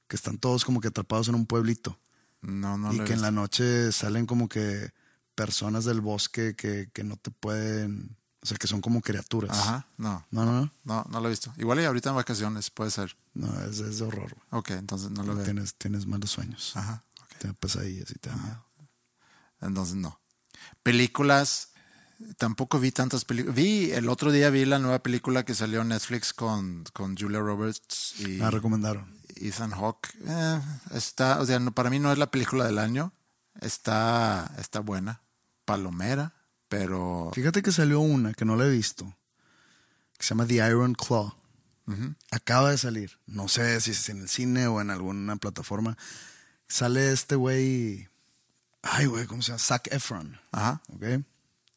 [0.07, 1.99] Que están todos como que atrapados en un pueblito.
[2.41, 4.93] No, no y que en la noche salen como que
[5.35, 8.17] personas del bosque que, que no te pueden.
[8.43, 9.51] O sea, que son como criaturas.
[9.57, 10.25] Ajá, no.
[10.31, 10.73] No, no, no.
[10.85, 11.53] No, no lo he visto.
[11.59, 13.15] Igual y ahorita en vacaciones, puede ser.
[13.35, 14.35] No, es, es de horror.
[14.35, 14.61] güey.
[14.61, 15.45] Ok, entonces no lo veo.
[15.45, 16.73] Tienes, tienes malos sueños.
[16.75, 17.29] Ajá, ok.
[17.39, 18.65] Tienes pesadillas y te da miedo.
[19.61, 20.19] Entonces no.
[20.83, 21.69] Películas,
[22.39, 23.55] tampoco vi tantas películas.
[23.57, 27.41] Vi, el otro día vi la nueva película que salió en Netflix con, con Julia
[27.41, 29.19] Roberts y la recomendaron.
[29.37, 30.09] Ethan Hawke.
[30.27, 30.61] Eh,
[30.95, 33.13] está, o sea, no- para mí no es la película del año.
[33.61, 35.21] Está, está buena,
[35.67, 36.33] palomera,
[36.71, 39.05] pero Fíjate que salió una que no la he visto.
[40.17, 41.35] Que se llama The Iron Claw.
[42.31, 43.19] Acaba de salir.
[43.27, 45.99] No sé si es en el cine o en alguna plataforma.
[46.69, 48.09] Sale este güey.
[48.83, 49.59] Ay, güey, ¿cómo se llama?
[49.59, 50.39] Zac Efron.
[50.53, 51.25] ajá, ¿ok?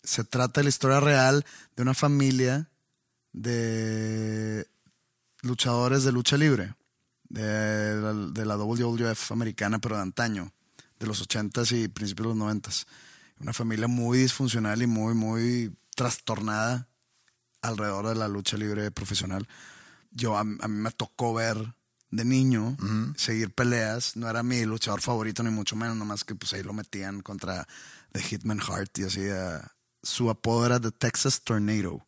[0.03, 1.43] Se trata de la historia real
[1.75, 2.69] de una familia
[3.31, 4.67] de
[5.41, 6.75] luchadores de lucha libre,
[7.29, 10.53] de la, de la WWF americana, pero de antaño,
[10.99, 12.85] de los 80s y principios de los 90s.
[13.43, 16.87] Una familia muy disfuncional y muy, muy trastornada
[17.61, 19.49] alrededor de la lucha libre profesional.
[20.11, 21.75] Yo, a, a mí me tocó ver
[22.09, 22.77] de niño,
[23.17, 24.15] seguir peleas.
[24.15, 27.67] No era mi luchador favorito, ni mucho menos, nomás que pues ahí lo metían contra
[28.13, 29.27] The Hitman Hart y así.
[30.01, 32.07] su apodo era The Texas Tornado.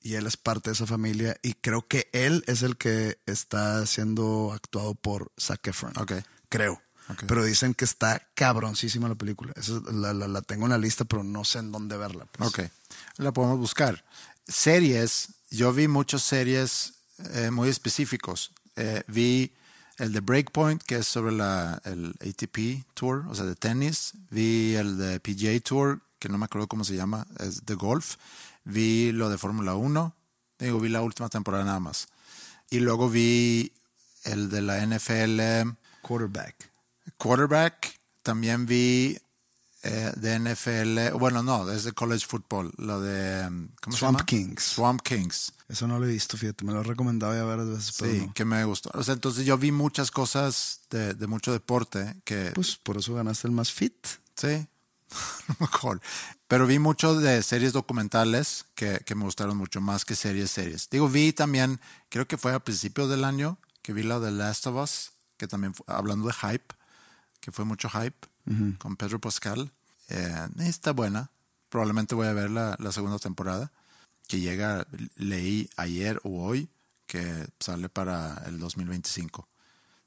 [0.00, 1.36] Y él es parte de esa familia.
[1.42, 5.94] Y creo que él es el que está siendo actuado por Zac Efron.
[5.98, 6.12] Ok.
[6.48, 6.80] Creo.
[7.10, 7.24] Ok.
[7.26, 9.52] Pero dicen que está cabroncísima la película.
[9.56, 12.26] Esa es- la, la- la tengo en la lista, pero no sé en dónde verla.
[12.32, 12.48] pues.
[12.48, 12.60] ok.
[13.16, 14.04] La podemos buscar.
[14.46, 16.94] Series, yo vi muchas series
[17.34, 18.52] eh, muy específicos.
[18.76, 19.52] Eh, vi
[19.98, 24.12] el de Breakpoint, que es sobre la, el ATP Tour, o sea, de tenis.
[24.30, 28.16] Vi el de PGA Tour, que no me acuerdo cómo se llama, es de golf.
[28.64, 30.14] Vi lo de Fórmula 1.
[30.58, 32.08] Digo, vi la última temporada nada más.
[32.70, 33.72] Y luego vi
[34.24, 36.69] el de la NFL Quarterback.
[37.20, 37.98] Quarterback.
[38.22, 39.18] También vi
[39.82, 41.16] eh, de NFL.
[41.18, 42.72] Bueno, no, es de college football.
[42.76, 43.46] Lo de.
[43.46, 44.26] um, ¿Cómo Swamp se llama?
[44.26, 44.62] Kings.
[44.64, 45.52] Swamp Kings.
[45.68, 46.64] Eso no lo he visto, fíjate.
[46.64, 48.34] Me lo he recomendado ya varias veces, pero Sí, no.
[48.34, 48.90] que me gustó.
[48.94, 52.50] O sea, entonces yo vi muchas cosas de, de mucho deporte que.
[52.54, 53.94] Pues por eso ganaste el más fit.
[54.36, 54.66] Sí,
[55.60, 56.00] mejor.
[56.48, 60.88] Pero vi mucho de series documentales que, que me gustaron mucho más que series, series.
[60.90, 64.66] Digo, vi también, creo que fue a principios del año, que vi la de Last
[64.66, 66.74] of Us, que también, fue- hablando de hype,
[67.40, 68.28] que fue mucho hype,
[68.78, 69.70] con Pedro Pascal.
[70.08, 71.30] Eh, está buena.
[71.68, 73.70] Probablemente voy a ver la, la segunda temporada,
[74.26, 74.86] que llega,
[75.16, 76.68] leí ayer o hoy,
[77.06, 79.48] que sale para el 2025.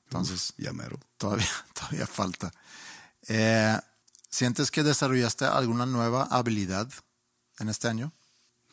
[0.05, 0.99] Entonces, Ya mero.
[1.17, 2.51] todavía, todavía falta.
[3.27, 3.79] Eh,
[4.29, 6.89] ¿Sientes que desarrollaste alguna nueva habilidad
[7.59, 8.11] en este año?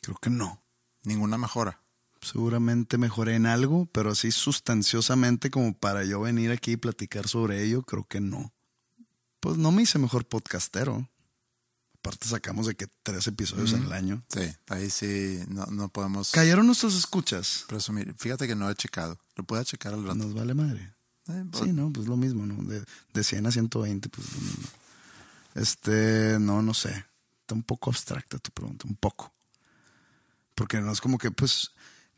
[0.01, 0.61] Creo que no.
[1.05, 1.81] Ninguna mejora.
[2.23, 7.63] Seguramente mejoré en algo, pero así sustanciosamente como para yo venir aquí y platicar sobre
[7.65, 8.53] ello, creo que no.
[9.41, 11.09] Pues no me hice mejor podcastero.
[11.99, 14.23] Aparte sacamos de que tres episodios en el año.
[14.29, 17.65] Sí, ahí sí no, no podemos Cayeron nuestros escuchas.
[17.69, 18.15] presumir.
[18.17, 19.19] Fíjate que no he checado.
[19.37, 20.15] Lo puedo checar al rato.
[20.17, 20.95] Nos vale madre.
[21.29, 22.63] Eh, pues, Sí, no, pues lo mismo, ¿no?
[22.65, 24.69] De, de 100 a 120, pues lo mismo.
[25.55, 27.05] Este, no, no sé.
[27.43, 29.33] Está un poco abstracta tu pregunta, un poco.
[30.55, 31.71] Porque no es como que, pues,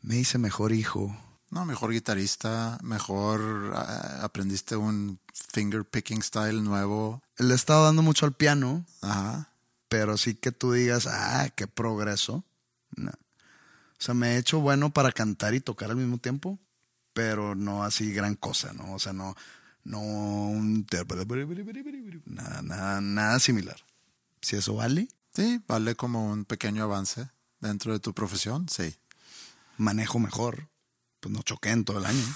[0.03, 1.17] me hice mejor hijo.
[1.49, 7.21] No, mejor guitarrista, mejor ah, aprendiste un finger picking style nuevo.
[7.37, 9.49] Le he estado dando mucho al piano, Ajá.
[9.87, 12.43] pero sí que tú digas, ah, qué progreso.
[12.95, 13.09] No.
[13.11, 16.59] O sea, me he hecho bueno para cantar y tocar al mismo tiempo,
[17.13, 18.93] pero no así gran cosa, ¿no?
[18.93, 19.35] O sea, no,
[19.83, 20.85] no un...
[22.25, 23.77] Nada, nada, nada similar.
[24.41, 27.27] Si eso vale, Sí, vale como un pequeño avance
[27.59, 28.95] dentro de tu profesión, sí.
[29.77, 30.69] Manejo mejor.
[31.19, 32.35] Pues no choqué en todo el año.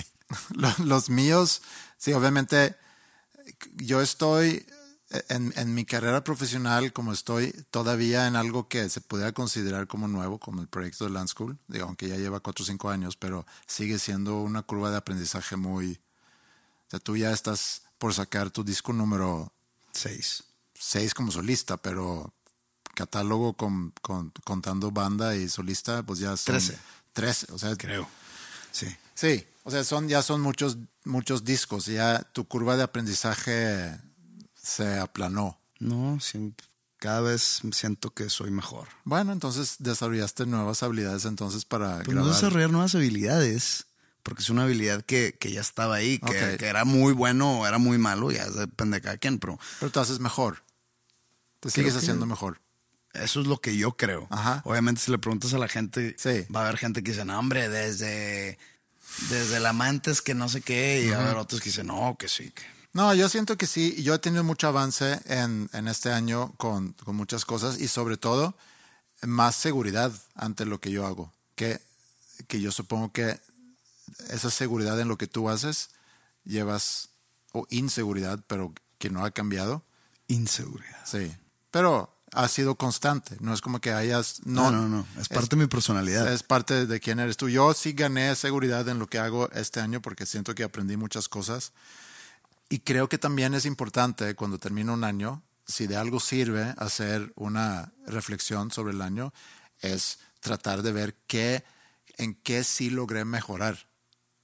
[0.78, 1.62] Los míos,
[1.98, 2.76] sí, obviamente
[3.74, 4.66] yo estoy
[5.28, 10.08] en, en, mi carrera profesional, como estoy todavía en algo que se pudiera considerar como
[10.08, 13.16] nuevo, como el proyecto de Land School, digo, aunque ya lleva cuatro o cinco años,
[13.16, 16.00] pero sigue siendo una curva de aprendizaje muy...
[16.86, 19.52] O sea, tú ya estás por sacar tu disco número...
[19.92, 20.44] Seis.
[20.74, 22.32] Seis como solista, pero
[22.94, 26.54] catálogo con, con, contando banda y solista, pues ya son...
[26.54, 26.78] Trece.
[27.12, 27.76] Trece, o sea...
[27.76, 28.08] Creo.
[28.70, 28.86] Sí.
[29.14, 33.96] Sí, o sea, son, ya son muchos, muchos discos, ya tu curva de aprendizaje
[34.60, 35.60] se aplanó.
[35.78, 36.18] No,
[36.98, 38.88] cada vez siento que soy mejor.
[39.04, 42.26] Bueno, entonces desarrollaste nuevas habilidades entonces para pues grabar.
[42.26, 43.86] No desarrollar nuevas habilidades,
[44.22, 46.56] porque es una habilidad que, que ya estaba ahí, que, okay.
[46.56, 49.58] que, era muy bueno o era muy malo, ya depende de cada quien, pero...
[49.80, 50.62] Pero tú haces mejor.
[51.58, 52.60] Te sigues haciendo mejor.
[53.12, 54.26] Eso es lo que yo creo.
[54.30, 54.62] Ajá.
[54.64, 56.46] Obviamente si le preguntas a la gente, sí.
[56.54, 58.58] va a haber gente que dice, no, hombre, desde,
[59.28, 61.16] desde el amante es que no sé qué, y -huh.
[61.16, 62.62] a haber otros que dicen, no, que sí, que...
[62.94, 64.02] No, yo siento que sí.
[64.02, 68.18] Yo he tenido mucho avance en, en este año con, con, muchas cosas y sobre
[68.18, 68.54] todo
[69.22, 71.32] más seguridad ante lo que yo hago.
[71.54, 71.80] Que,
[72.48, 73.40] que yo supongo que
[74.28, 75.88] esa seguridad en lo que tú haces
[76.44, 77.08] llevas,
[77.52, 79.82] o inseguridad, pero que no ha cambiado.
[80.28, 81.00] Inseguridad.
[81.06, 81.34] Sí.
[81.70, 83.36] Pero ha sido constante.
[83.40, 84.40] No es como que hayas.
[84.44, 84.88] No, no, no.
[84.88, 85.06] no.
[85.20, 86.32] Es parte es, de mi personalidad.
[86.32, 87.48] Es parte de quién eres tú.
[87.48, 91.28] Yo sí gané seguridad en lo que hago este año porque siento que aprendí muchas
[91.28, 91.72] cosas.
[92.68, 97.32] Y creo que también es importante cuando termina un año, si de algo sirve hacer
[97.36, 99.34] una reflexión sobre el año,
[99.80, 101.64] es tratar de ver qué,
[102.16, 103.88] en qué sí logré mejorar.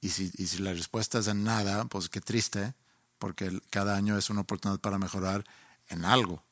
[0.00, 2.74] Y si, y si la respuesta es en nada, pues qué triste,
[3.18, 5.44] porque cada año es una oportunidad para mejorar
[5.88, 6.44] en algo.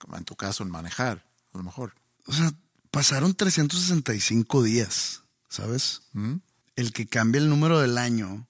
[0.00, 1.94] Como en tu caso, en manejar, a lo mejor.
[2.26, 2.52] O sea,
[2.90, 6.02] pasaron 365 días, ¿sabes?
[6.12, 6.36] ¿Mm?
[6.74, 8.48] El que cambie el número del año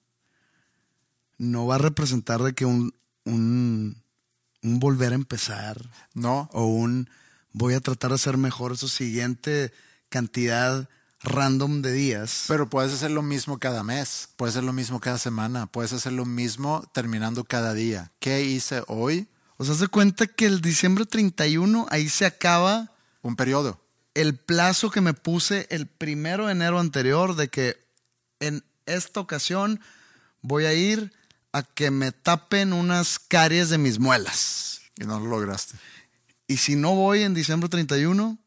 [1.37, 2.93] no va a representar de que un,
[3.25, 4.01] un,
[4.63, 5.91] un, volver a empezar.
[6.13, 6.49] No.
[6.53, 7.09] O un
[7.51, 9.73] voy a tratar de hacer mejor su siguiente
[10.09, 10.87] cantidad
[11.23, 12.45] random de días.
[12.47, 16.13] Pero puedes hacer lo mismo cada mes, puedes hacer lo mismo cada semana, puedes hacer
[16.13, 18.11] lo mismo terminando cada día.
[18.19, 19.27] ¿Qué hice hoy?
[19.61, 23.79] O sea, se cuenta que el diciembre 31 ahí se acaba un periodo.
[24.15, 27.77] El plazo que me puse el primero de enero anterior de que
[28.39, 29.79] en esta ocasión
[30.41, 31.13] voy a ir
[31.51, 34.81] a que me tapen unas caries de mis muelas.
[34.97, 35.77] Y no lo lograste.
[36.47, 38.39] Y si no voy en diciembre 31,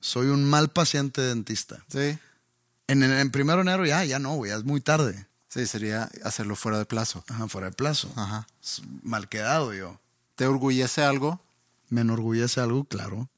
[0.00, 1.82] soy un mal paciente dentista.
[1.88, 2.18] Sí.
[2.88, 5.28] En, en, en primero de enero ya, ya no, ya es muy tarde.
[5.48, 7.24] Sí, sería hacerlo fuera de plazo.
[7.26, 8.12] Ajá, fuera de plazo.
[8.16, 8.46] Ajá.
[9.02, 9.98] Mal quedado yo.
[10.36, 11.40] ¿Te orgullece algo?
[11.88, 13.30] Me enorgullece algo, claro.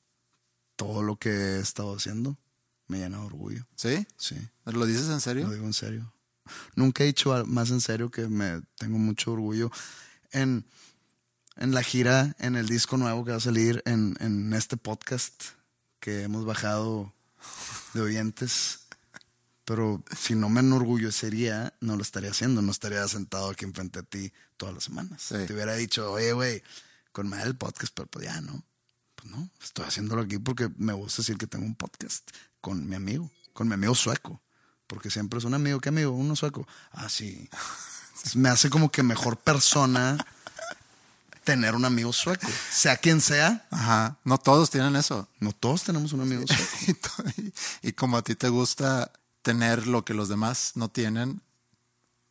[0.77, 2.37] Todo lo que he estado haciendo
[2.89, 3.67] me llena de orgullo.
[3.77, 4.07] ¿Sí?
[4.17, 4.37] Sí.
[4.65, 5.47] ¿Lo dices en serio?
[5.47, 6.13] Lo digo en serio.
[6.75, 9.71] Nunca he dicho más en serio que me tengo mucho orgullo
[10.33, 10.65] en,
[11.57, 15.35] en la gira, en el disco nuevo que va a salir, en, en este podcast
[16.01, 17.13] que hemos bajado
[17.95, 18.81] de oyentes.
[19.65, 22.63] Pero si no me enorgullecería, no lo estaría haciendo.
[22.63, 25.23] No estaría sentado aquí enfrente a ti todas las semanas.
[25.23, 25.37] Sí.
[25.47, 26.63] Te hubiera dicho, oye, güey,
[27.19, 28.63] con el podcast, pero pues ya no.
[29.17, 32.95] Pues no, estoy haciéndolo aquí porque me gusta decir que tengo un podcast con mi
[32.95, 34.41] amigo, con mi amigo sueco.
[34.87, 36.13] Porque siempre es un amigo, ¿qué amigo?
[36.13, 36.65] Uno sueco.
[36.93, 37.51] Ah, sí.
[38.37, 40.17] Me hace como que mejor persona
[41.43, 42.47] tener un amigo sueco.
[42.71, 43.67] Sea quien sea.
[43.73, 44.17] Ajá.
[44.23, 45.29] No todos tienen eso.
[45.41, 47.25] No todos tenemos un amigo sueco.
[47.83, 49.11] y, y como a ti te gusta
[49.43, 51.43] tener lo que los demás no tienen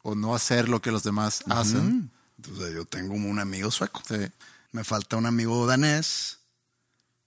[0.02, 1.58] o no hacer lo que los demás uh -huh.
[1.58, 2.12] hacen.
[2.38, 4.02] Entonces yo tengo un amigo sueco.
[4.08, 4.32] Sí.
[4.78, 6.38] Me falta un amigo danés.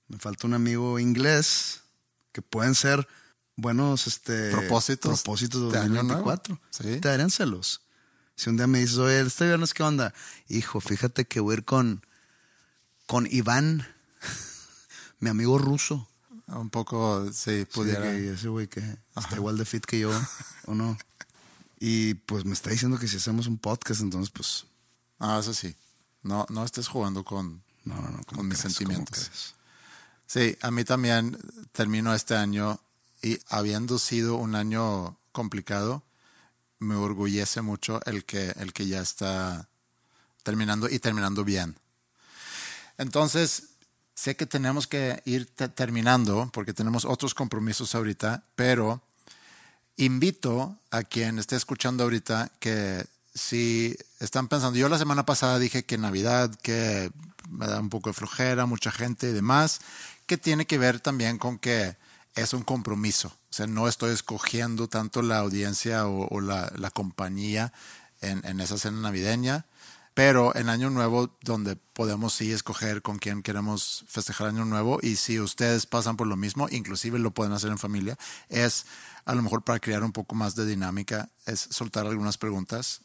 [0.06, 1.80] Me falta un amigo inglés.
[2.30, 3.08] Que pueden ser
[3.56, 6.60] buenos este, propósitos, propósitos de 2024.
[6.70, 7.00] Sí.
[7.30, 7.80] Celos.
[8.36, 10.14] Si un día me dices, oye, este viernes, ¿qué onda?
[10.48, 12.06] Hijo, fíjate que voy a ir con,
[13.08, 13.84] con Iván,
[15.18, 16.08] mi amigo ruso.
[16.46, 18.16] Un poco, sí, pudiera.
[18.16, 19.26] Sí, ese güey que Ajá.
[19.26, 20.12] está igual de fit que yo,
[20.66, 20.96] ¿o no?
[21.80, 24.66] Y pues me está diciendo que si hacemos un podcast, entonces pues...
[25.18, 25.74] Ah, eso sí.
[26.22, 29.54] No, no estés jugando con, no, no, no, con mis sentimientos.
[30.26, 31.36] Sí, a mí también
[31.72, 32.78] termino este año
[33.22, 36.02] y habiendo sido un año complicado,
[36.78, 39.68] me orgullece mucho el que, el que ya está
[40.42, 41.76] terminando y terminando bien.
[42.96, 43.70] Entonces,
[44.14, 49.02] sé que tenemos que ir terminando porque tenemos otros compromisos ahorita, pero
[49.96, 53.06] invito a quien esté escuchando ahorita que
[53.40, 57.10] si están pensando, yo la semana pasada dije que Navidad, que
[57.48, 59.80] me da un poco de flojera, mucha gente y demás,
[60.26, 61.96] que tiene que ver también con que
[62.34, 63.28] es un compromiso.
[63.28, 67.72] O sea, no estoy escogiendo tanto la audiencia o, la, la, compañía
[68.20, 69.66] en, en, esa cena navideña,
[70.14, 75.16] pero en Año Nuevo, donde podemos sí escoger con quién queremos festejar Año Nuevo, y
[75.16, 78.18] si ustedes pasan por lo mismo, inclusive lo pueden hacer en familia,
[78.50, 78.84] es
[79.24, 83.00] a lo mejor para crear un poco más de dinámica, es soltar algunas preguntas.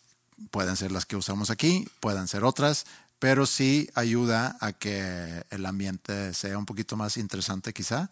[0.52, 2.86] Pueden ser las que usamos aquí, pueden ser otras,
[3.20, 8.12] pero sí ayuda a que el ambiente sea un poquito más interesante quizá,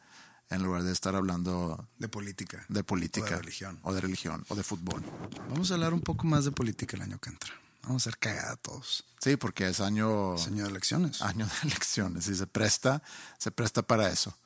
[0.50, 2.66] en lugar de estar hablando De política.
[2.70, 3.26] de política.
[3.28, 3.80] O de religión.
[3.84, 5.04] O de religión, o de fútbol.
[5.50, 7.52] Vamos a hablar un poco más de política el año que entra.
[7.84, 9.04] Vamos a hacer cagada a todos.
[9.20, 11.22] Sí, porque es año, Señor de elecciones.
[11.22, 13.02] año de elecciones y se presta,
[13.38, 14.38] se presta para eso.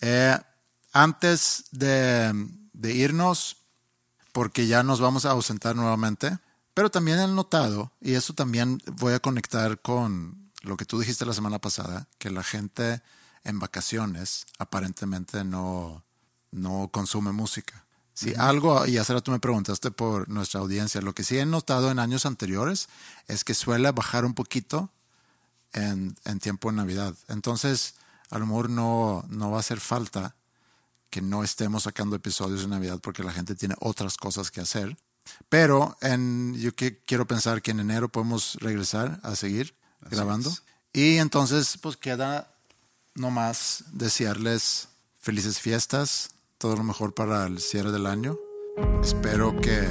[0.00, 0.38] Eh,
[0.92, 2.32] antes de,
[2.72, 3.56] de irnos,
[4.32, 6.38] porque ya nos vamos a ausentar nuevamente,
[6.78, 11.26] pero también he notado, y eso también voy a conectar con lo que tú dijiste
[11.26, 13.02] la semana pasada, que la gente
[13.42, 16.04] en vacaciones aparentemente no,
[16.52, 17.84] no consume música.
[18.14, 21.90] Si algo, y hace rato me preguntaste por nuestra audiencia, lo que sí he notado
[21.90, 22.88] en años anteriores
[23.26, 24.92] es que suele bajar un poquito
[25.72, 27.16] en, en tiempo de Navidad.
[27.26, 27.96] Entonces,
[28.30, 30.36] a lo mejor no, no va a hacer falta
[31.10, 34.96] que no estemos sacando episodios de Navidad porque la gente tiene otras cosas que hacer.
[35.48, 40.50] Pero en, yo que, quiero pensar que en enero podemos regresar a seguir Así grabando.
[40.50, 40.62] es.
[40.92, 42.54] Y entonces, pues queda
[43.14, 44.88] nomás desearles
[45.20, 48.38] felices fiestas, todo lo mejor para el cierre del año.
[49.02, 49.86] Espero que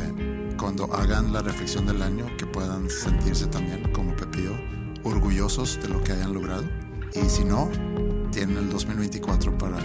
[0.57, 4.55] cuando hagan la reflexión del año, que puedan sentirse también como Pepillo,
[5.03, 6.67] orgullosos de lo que hayan logrado.
[7.13, 7.69] Y si no,
[8.31, 9.77] tienen el 2024 para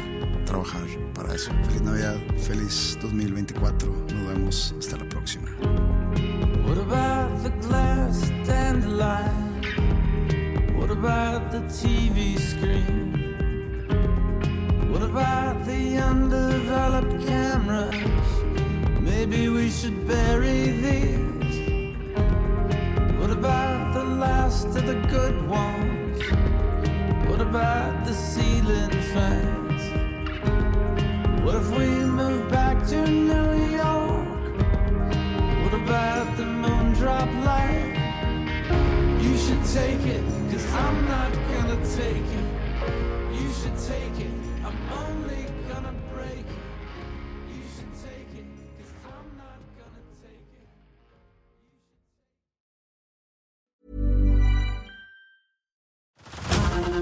[0.44, 0.82] trabajar
[1.14, 1.50] para eso.
[1.64, 3.88] Feliz Navidad, feliz 2024.
[3.90, 5.48] Nos vemos hasta la próxima.
[6.66, 9.60] What about the glass dandelion?
[10.78, 13.12] What about the TV screen?
[14.90, 17.94] What about the undeveloped cameras?
[19.00, 21.22] Maybe we should bury these.
[23.18, 26.22] What about the last of the good ones?
[27.28, 29.71] What about the ceiling fans?
[31.44, 34.26] What if we move back to New York?
[35.64, 37.94] What about the moon drop light?
[39.20, 40.22] You should take it,
[40.52, 42.46] cause I'm not gonna take it.
[43.34, 44.30] You should take it,
[44.64, 46.71] I'm only gonna break it.